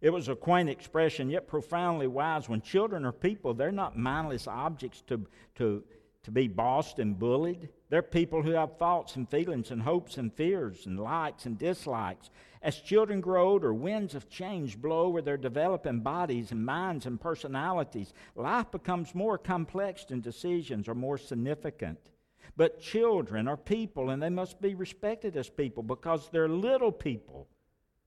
It 0.00 0.10
was 0.10 0.28
a 0.28 0.36
quaint 0.36 0.70
expression, 0.70 1.28
yet 1.28 1.46
profoundly 1.46 2.06
wise. 2.06 2.48
When 2.48 2.62
children 2.62 3.04
are 3.04 3.12
people, 3.12 3.52
they're 3.52 3.70
not 3.70 3.98
mindless 3.98 4.48
objects 4.48 5.02
to, 5.08 5.26
to, 5.56 5.84
to 6.22 6.30
be 6.30 6.48
bossed 6.48 6.98
and 6.98 7.18
bullied. 7.18 7.68
They're 7.90 8.02
people 8.02 8.42
who 8.42 8.52
have 8.52 8.78
thoughts 8.78 9.16
and 9.16 9.28
feelings 9.28 9.70
and 9.70 9.82
hopes 9.82 10.16
and 10.16 10.32
fears 10.32 10.86
and 10.86 10.98
likes 10.98 11.44
and 11.44 11.58
dislikes. 11.58 12.30
As 12.62 12.76
children 12.76 13.20
grow 13.20 13.48
older, 13.48 13.74
winds 13.74 14.14
of 14.14 14.30
change 14.30 14.80
blow 14.80 15.06
over 15.06 15.20
their 15.20 15.36
developing 15.36 16.00
bodies 16.00 16.50
and 16.52 16.64
minds 16.64 17.04
and 17.04 17.20
personalities. 17.20 18.14
Life 18.34 18.70
becomes 18.70 19.14
more 19.14 19.36
complex 19.36 20.06
and 20.10 20.22
decisions 20.22 20.88
are 20.88 20.94
more 20.94 21.18
significant. 21.18 21.98
But 22.56 22.80
children 22.80 23.48
are 23.48 23.56
people, 23.56 24.10
and 24.10 24.22
they 24.22 24.28
must 24.28 24.60
be 24.60 24.74
respected 24.74 25.36
as 25.36 25.48
people 25.48 25.82
because 25.82 26.28
they're 26.28 26.48
little 26.48 26.92
people. 26.92 27.48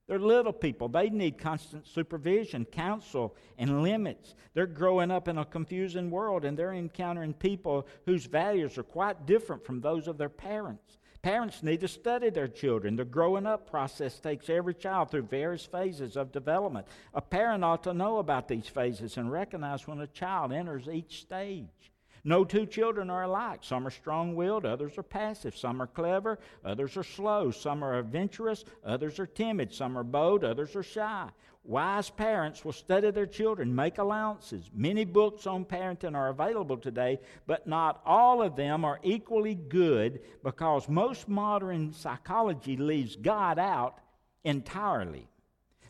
They're 0.06 0.18
little 0.18 0.52
people. 0.52 0.88
They 0.88 1.08
need 1.08 1.38
constant 1.38 1.86
supervision, 1.86 2.66
counsel, 2.66 3.34
and 3.56 3.82
limits. 3.82 4.34
They're 4.52 4.66
growing 4.66 5.10
up 5.10 5.28
in 5.28 5.38
a 5.38 5.44
confusing 5.44 6.10
world, 6.10 6.44
and 6.44 6.58
they're 6.58 6.74
encountering 6.74 7.32
people 7.32 7.86
whose 8.04 8.26
values 8.26 8.76
are 8.76 8.82
quite 8.82 9.24
different 9.24 9.64
from 9.64 9.80
those 9.80 10.06
of 10.06 10.18
their 10.18 10.28
parents. 10.28 10.98
Parents 11.22 11.62
need 11.62 11.80
to 11.80 11.88
study 11.88 12.28
their 12.28 12.48
children. 12.48 12.96
The 12.96 13.04
growing 13.06 13.46
up 13.46 13.70
process 13.70 14.20
takes 14.20 14.50
every 14.50 14.74
child 14.74 15.10
through 15.10 15.22
various 15.22 15.64
phases 15.64 16.18
of 16.18 16.32
development. 16.32 16.86
A 17.14 17.22
parent 17.22 17.64
ought 17.64 17.84
to 17.84 17.94
know 17.94 18.18
about 18.18 18.46
these 18.46 18.66
phases 18.66 19.16
and 19.16 19.32
recognize 19.32 19.88
when 19.88 20.00
a 20.00 20.06
child 20.06 20.52
enters 20.52 20.86
each 20.86 21.22
stage. 21.22 21.93
No 22.26 22.42
two 22.44 22.64
children 22.64 23.10
are 23.10 23.24
alike. 23.24 23.60
Some 23.62 23.86
are 23.86 23.90
strong 23.90 24.34
willed, 24.34 24.64
others 24.64 24.96
are 24.96 25.02
passive. 25.02 25.54
Some 25.54 25.82
are 25.82 25.86
clever, 25.86 26.38
others 26.64 26.96
are 26.96 27.04
slow. 27.04 27.50
Some 27.50 27.84
are 27.84 27.98
adventurous, 27.98 28.64
others 28.82 29.18
are 29.18 29.26
timid. 29.26 29.72
Some 29.72 29.98
are 29.98 30.04
bold, 30.04 30.42
others 30.42 30.74
are 30.74 30.82
shy. 30.82 31.28
Wise 31.66 32.10
parents 32.10 32.62
will 32.62 32.72
study 32.72 33.10
their 33.10 33.26
children, 33.26 33.74
make 33.74 33.96
allowances. 33.96 34.70
Many 34.74 35.06
books 35.06 35.46
on 35.46 35.64
parenting 35.64 36.14
are 36.14 36.28
available 36.28 36.76
today, 36.76 37.20
but 37.46 37.66
not 37.66 38.02
all 38.04 38.42
of 38.42 38.54
them 38.54 38.84
are 38.84 39.00
equally 39.02 39.54
good 39.54 40.20
because 40.42 40.88
most 40.90 41.26
modern 41.26 41.92
psychology 41.92 42.76
leaves 42.76 43.16
God 43.16 43.58
out 43.58 43.98
entirely. 44.44 45.26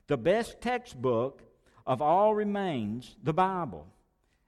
The 0.07 0.17
best 0.17 0.61
textbook 0.61 1.43
of 1.87 2.01
all 2.01 2.35
remains 2.35 3.17
the 3.25 3.35
Bible, 3.35 3.89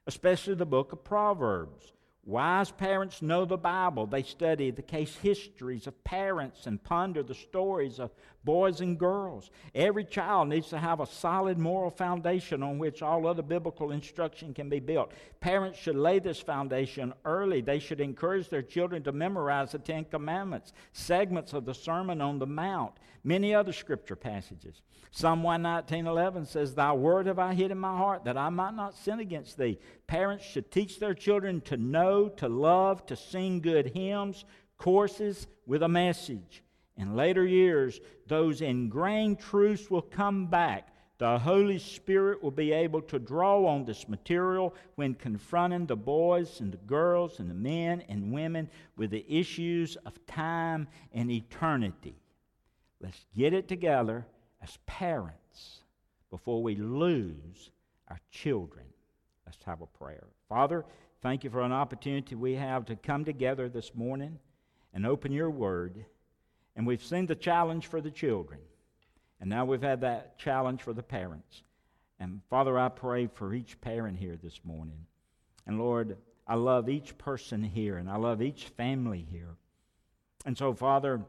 especially 0.07 0.55
the 0.55 0.67
book 0.67 0.93
of 0.93 1.05
Proverbs. 1.05 1.93
Wise 2.27 2.73
parents 2.73 3.23
know 3.23 3.45
the 3.45 3.57
Bible. 3.57 4.05
They 4.05 4.25
study 4.25 4.73
the 4.73 4.83
case 4.83 5.15
histories 5.15 5.87
of 5.87 6.03
parents 6.03 6.67
and 6.67 6.83
ponder 6.83 7.23
the 7.23 7.37
stories 7.37 8.01
of 8.01 8.11
boys 8.43 8.81
and 8.81 8.99
girls. 8.99 9.53
Every 9.77 10.05
child 10.05 10.49
needs 10.49 10.69
to 10.71 10.79
have 10.79 10.99
a 10.99 11.07
solid 11.07 11.57
moral 11.57 11.91
foundation 11.91 12.65
on 12.65 12.79
which 12.79 13.01
all 13.01 13.29
other 13.29 13.43
biblical 13.43 13.93
instruction 13.93 14.53
can 14.55 14.69
be 14.69 14.81
built. 14.81 15.13
Parents 15.39 15.79
should 15.79 15.95
lay 15.95 16.19
this 16.19 16.41
foundation 16.41 17.15
early. 17.25 17.61
They 17.61 17.79
should 17.79 18.01
encourage 18.01 18.49
their 18.49 18.63
children 18.63 19.05
to 19.05 19.13
memorize 19.13 19.71
the 19.71 19.79
Ten 19.79 20.05
Commandments, 20.05 20.73
segments 20.93 21.53
of 21.53 21.65
the 21.65 21.75
Sermon 21.75 22.21
on 22.21 22.41
the 22.41 22.47
Mount, 22.47 22.95
many 23.27 23.53
other 23.53 23.73
scripture 23.73 24.17
passages. 24.17 24.83
Psalm 25.11 25.43
119.11 25.43 26.47
says, 26.47 26.75
Thy 26.75 26.93
word 26.93 27.27
have 27.27 27.39
I 27.39 27.55
hid 27.55 27.73
in 27.73 27.79
my 27.79 27.97
heart, 27.97 28.25
that 28.25 28.37
I 28.37 28.49
might 28.49 28.75
not 28.75 28.95
sin 28.95 29.19
against 29.19 29.59
thee. 29.59 29.79
Parents 30.07 30.45
should 30.45 30.71
teach 30.71 30.99
their 30.99 31.15
children 31.15 31.61
to 31.63 31.77
know, 31.77 32.29
to 32.29 32.49
love, 32.49 33.05
to 33.07 33.17
sing 33.17 33.61
good 33.61 33.89
hymns, 33.89 34.45
courses 34.79 35.49
with 35.67 35.83
a 35.83 35.89
message. 35.89 36.63
In 36.97 37.17
later 37.17 37.45
years, 37.45 38.01
those 38.27 38.63
ingrained 38.63 39.41
truths 39.41 39.91
will 39.91 40.03
come 40.03 40.47
back. 40.47 40.89
The 41.19 41.39
Holy 41.39 41.79
Spirit 41.79 42.43
will 42.43 42.51
be 42.51 42.73
able 42.73 43.01
to 43.03 43.19
draw 43.19 43.67
on 43.67 43.85
this 43.85 44.09
material 44.09 44.75
when 44.95 45.15
confronting 45.15 45.87
the 45.87 45.97
boys 45.97 46.61
and 46.61 46.73
the 46.73 46.77
girls 46.79 47.41
and 47.41 47.51
the 47.51 47.55
men 47.55 48.03
and 48.09 48.33
women 48.33 48.71
with 48.97 49.11
the 49.11 49.25
issues 49.29 49.97
of 50.07 50.25
time 50.27 50.87
and 51.13 51.31
eternity. 51.31 52.17
Let's 53.01 53.25
get 53.37 53.53
it 53.53 53.69
together 53.69 54.27
as 54.63 54.79
parents 54.87 55.81
before 56.31 56.63
we 56.63 56.77
lose 56.77 57.71
our 58.09 58.21
children. 58.31 58.87
Let's 59.45 59.63
have 59.65 59.83
a 59.83 59.87
prayer. 59.87 60.25
Father, 60.49 60.85
thank 61.23 61.45
you 61.45 61.51
for 61.51 61.63
an 61.63 61.73
opportunity 61.73 62.35
we 62.35 62.55
have 62.55 62.87
to 62.87 62.97
come 62.97 63.25
together 63.25 63.69
this 63.69 63.95
morning 63.95 64.39
and 64.95 65.07
open 65.07 65.33
your 65.33 65.51
word. 65.51 66.05
And 66.75 66.87
we've 66.87 67.05
seen 67.05 67.27
the 67.27 67.35
challenge 67.35 67.87
for 67.87 68.01
the 68.01 68.11
children. 68.11 68.61
And 69.41 69.51
now 69.51 69.65
we've 69.65 69.83
had 69.83 70.01
that 70.01 70.39
challenge 70.39 70.83
for 70.83 70.93
the 70.93 71.03
parents. 71.03 71.63
And 72.19 72.41
Father, 72.49 72.79
I 72.79 72.89
pray 72.89 73.27
for 73.27 73.53
each 73.53 73.81
parent 73.81 74.19
here 74.19 74.39
this 74.43 74.61
morning. 74.65 75.07
And 75.67 75.79
Lord, 75.79 76.17
I 76.47 76.55
love 76.55 76.89
each 76.89 77.19
person 77.19 77.63
here 77.63 77.99
and 77.99 78.09
I 78.09 78.17
love 78.17 78.41
each 78.41 78.65
family 78.77 79.27
here. 79.31 79.57
And 80.47 80.57
so, 80.57 80.73
Father, 80.73 81.21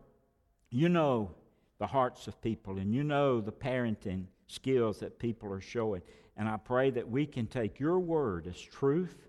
you 0.69 0.89
know 0.89 1.31
the 1.79 1.87
hearts 1.87 2.27
of 2.27 2.41
people 2.41 2.77
and 2.77 2.93
you 2.93 3.03
know 3.03 3.39
the 3.39 3.51
parenting 3.51 4.25
skills 4.47 4.99
that 4.99 5.19
people 5.19 5.51
are 5.51 5.61
showing. 5.61 6.01
And 6.35 6.47
I 6.47 6.57
pray 6.57 6.89
that 6.91 7.09
we 7.09 7.25
can 7.25 7.47
take 7.47 7.79
your 7.79 7.99
word 7.99 8.47
as 8.47 8.59
truth. 8.59 9.27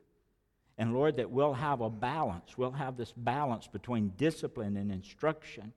And 0.77 0.95
Lord, 0.95 1.17
that 1.17 1.31
we'll 1.31 1.55
have 1.55 1.81
a 1.81 1.91
balance. 1.91 2.57
We'll 2.57 2.71
have 2.71 2.97
this 2.97 3.13
balance 3.17 3.67
between 3.67 4.13
discipline 4.17 4.77
and 4.77 4.93
instruction 4.93 5.73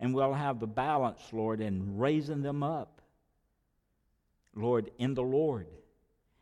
and 0.00 0.14
we'll 0.14 0.34
have 0.34 0.60
the 0.60 0.66
balance, 0.66 1.22
Lord, 1.32 1.60
in 1.60 1.96
raising 1.96 2.42
them 2.42 2.62
up, 2.62 3.00
Lord, 4.54 4.90
in 4.98 5.14
the 5.14 5.22
Lord. 5.22 5.66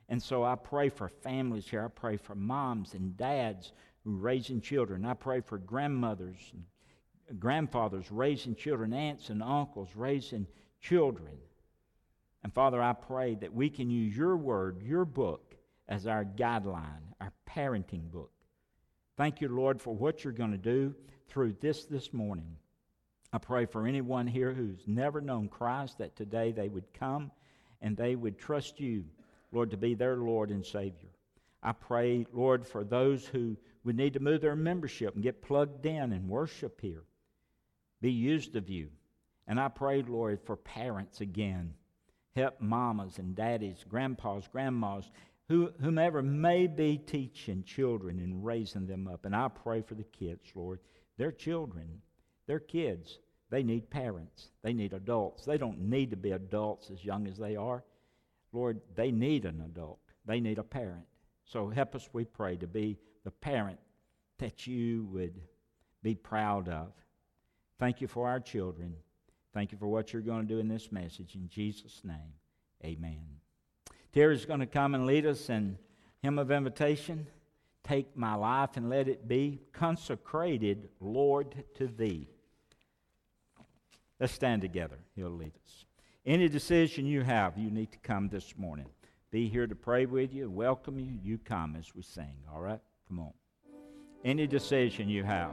And 0.09 0.23
so 0.23 0.45
I 0.45 0.57
pray 0.57 0.89
for 0.89 1.09
families 1.09 1.69
here. 1.69 1.85
I 1.85 1.89
pray 1.89 2.17
for 2.17 2.35
moms 2.35 2.95
and 2.95 3.17
dads 3.17 3.73
who 4.05 4.15
are 4.15 4.19
raising 4.19 4.61
children. 4.61 5.05
I 5.05 5.15
pray 5.15 5.41
for 5.41 5.59
grandmothers 5.59 6.41
and 6.53 6.65
grandfathers 7.39 8.11
raising 8.11 8.55
children, 8.55 8.93
aunts 8.93 9.31
and 9.31 9.43
uncles 9.43 9.91
raising 9.95 10.47
children. 10.81 11.39
And 12.43 12.53
Father, 12.53 12.83
I 12.83 12.93
pray 12.93 13.37
that 13.37 13.55
we 13.55 13.71
can 13.71 13.91
use 13.91 14.17
your 14.17 14.37
word, 14.37 14.83
your 14.83 15.05
book, 15.05 15.55
as 15.89 16.07
our 16.07 16.25
guideline, 16.25 17.03
our 17.21 17.33
parenting 17.49 18.11
book. 18.11 18.31
Thank 19.17 19.41
you, 19.41 19.49
Lord, 19.49 19.81
for 19.81 19.95
what 19.95 20.25
you're 20.25 20.33
going 20.33 20.53
to 20.53 20.59
do 20.59 20.95
through 21.29 21.55
this 21.61 21.85
this 21.85 22.13
morning. 22.13 22.57
I 23.33 23.39
pray 23.39 23.67
for 23.67 23.87
anyone 23.87 24.27
here 24.27 24.53
who's 24.53 24.83
never 24.87 25.21
known 25.21 25.49
Christ 25.49 25.99
that 25.99 26.17
today 26.17 26.53
they 26.53 26.69
would 26.69 26.93
come 26.93 27.31
and 27.81 27.97
they 27.97 28.15
would 28.17 28.39
trust 28.39 28.81
you, 28.81 29.05
Lord, 29.53 29.71
to 29.71 29.77
be 29.77 29.95
their 29.95 30.17
Lord 30.17 30.51
and 30.51 30.65
Savior. 30.65 31.11
I 31.63 31.73
pray, 31.73 32.27
Lord, 32.33 32.67
for 32.67 32.85
those 32.85 33.27
who 33.27 33.57
would 33.85 33.97
need 33.97 34.15
to 34.15 34.21
move 34.21 34.41
their 34.41 34.57
membership 34.57 35.15
and 35.15 35.23
get 35.23 35.43
plugged 35.43 35.87
in 35.87 36.13
and 36.13 36.29
worship 36.29 36.81
here. 36.81 37.03
Be 38.03 38.11
used 38.11 38.57
of 38.57 38.69
you. 38.69 38.89
And 39.47 39.59
I 39.59 39.69
pray, 39.69 40.03
Lord, 40.03 40.41
for 40.45 40.57
parents 40.57 41.21
again. 41.21 41.75
Help 42.35 42.61
mamas 42.61 43.19
and 43.19 43.35
daddies, 43.35 43.85
grandpas, 43.89 44.49
grandmas, 44.51 45.11
who, 45.49 45.71
whomever 45.81 46.23
may 46.23 46.67
be 46.67 46.99
teaching 46.99 47.63
children 47.63 48.19
and 48.19 48.45
raising 48.45 48.87
them 48.87 49.07
up. 49.07 49.25
And 49.25 49.37
I 49.37 49.49
pray 49.49 49.83
for 49.83 49.95
the 49.95 50.05
kids, 50.05 50.51
Lord. 50.55 50.81
They're 51.17 51.33
children. 51.33 52.03
They're 52.47 52.59
kids. 52.59 53.19
They 53.51 53.63
need 53.63 53.91
parents. 53.91 54.49
They 54.63 54.73
need 54.73 54.95
adults. 54.95 55.45
They 55.45 55.59
don't 55.59 55.79
need 55.79 56.11
to 56.11 56.17
be 56.17 56.33
adults 56.33 56.91
as 56.91 57.05
young 57.05 57.27
as 57.27 57.37
they 57.37 57.55
are. 57.55 57.85
Lord, 58.53 58.81
they 58.97 59.13
need 59.13 59.45
an 59.45 59.63
adult. 59.65 60.01
They 60.25 60.41
need 60.41 60.59
a 60.59 60.65
parent. 60.65 61.05
So 61.45 61.69
help 61.69 61.95
us, 61.95 62.09
we 62.13 62.25
pray, 62.25 62.57
to 62.57 62.67
be 62.67 62.99
the 63.25 63.31
parent 63.31 63.79
that 64.39 64.67
you 64.67 65.07
would 65.13 65.41
be 66.03 66.15
proud 66.15 66.69
of. 66.69 66.93
Thank 67.83 68.01
you 68.01 68.07
for 68.07 68.29
our 68.29 68.39
children. 68.39 68.95
Thank 69.53 69.73
you 69.73 69.77
for 69.77 69.89
what 69.89 70.13
you're 70.13 70.23
going 70.23 70.43
to 70.43 70.47
do 70.47 70.61
in 70.61 70.69
this 70.69 70.93
message. 70.93 71.35
In 71.35 71.49
Jesus' 71.49 72.01
name, 72.05 72.33
amen. 72.85 73.25
Terry's 74.13 74.45
going 74.45 74.61
to 74.61 74.67
come 74.67 74.95
and 74.95 75.05
lead 75.05 75.27
us 75.27 75.51
in 75.51 75.77
hymn 76.23 76.39
of 76.39 76.53
invitation. 76.53 77.27
Take 77.83 78.17
my 78.17 78.37
life 78.37 78.77
and 78.77 78.89
let 78.89 79.09
it 79.09 79.27
be 79.27 79.63
consecrated, 79.73 80.91
Lord, 81.01 81.65
to 81.75 81.89
thee. 81.89 82.29
Let's 84.21 84.33
stand 84.33 84.63
together. 84.63 84.99
He'll 85.17 85.31
lead 85.31 85.55
us. 85.67 85.85
Any 86.25 86.49
decision 86.49 87.05
you 87.05 87.23
have, 87.23 87.59
you 87.59 87.69
need 87.69 87.91
to 87.91 87.99
come 87.99 88.29
this 88.29 88.57
morning. 88.57 88.87
Be 89.33 89.49
here 89.49 89.67
to 89.67 89.75
pray 89.75 90.07
with 90.07 90.33
you, 90.33 90.49
welcome 90.49 91.01
you. 91.01 91.19
You 91.21 91.37
come 91.37 91.75
as 91.75 91.93
we 91.97 92.03
sing, 92.03 92.37
all 92.55 92.61
right? 92.61 92.81
Come 93.09 93.19
on. 93.19 93.33
Any 94.25 94.47
decision 94.47 95.09
you 95.09 95.25
have. 95.25 95.51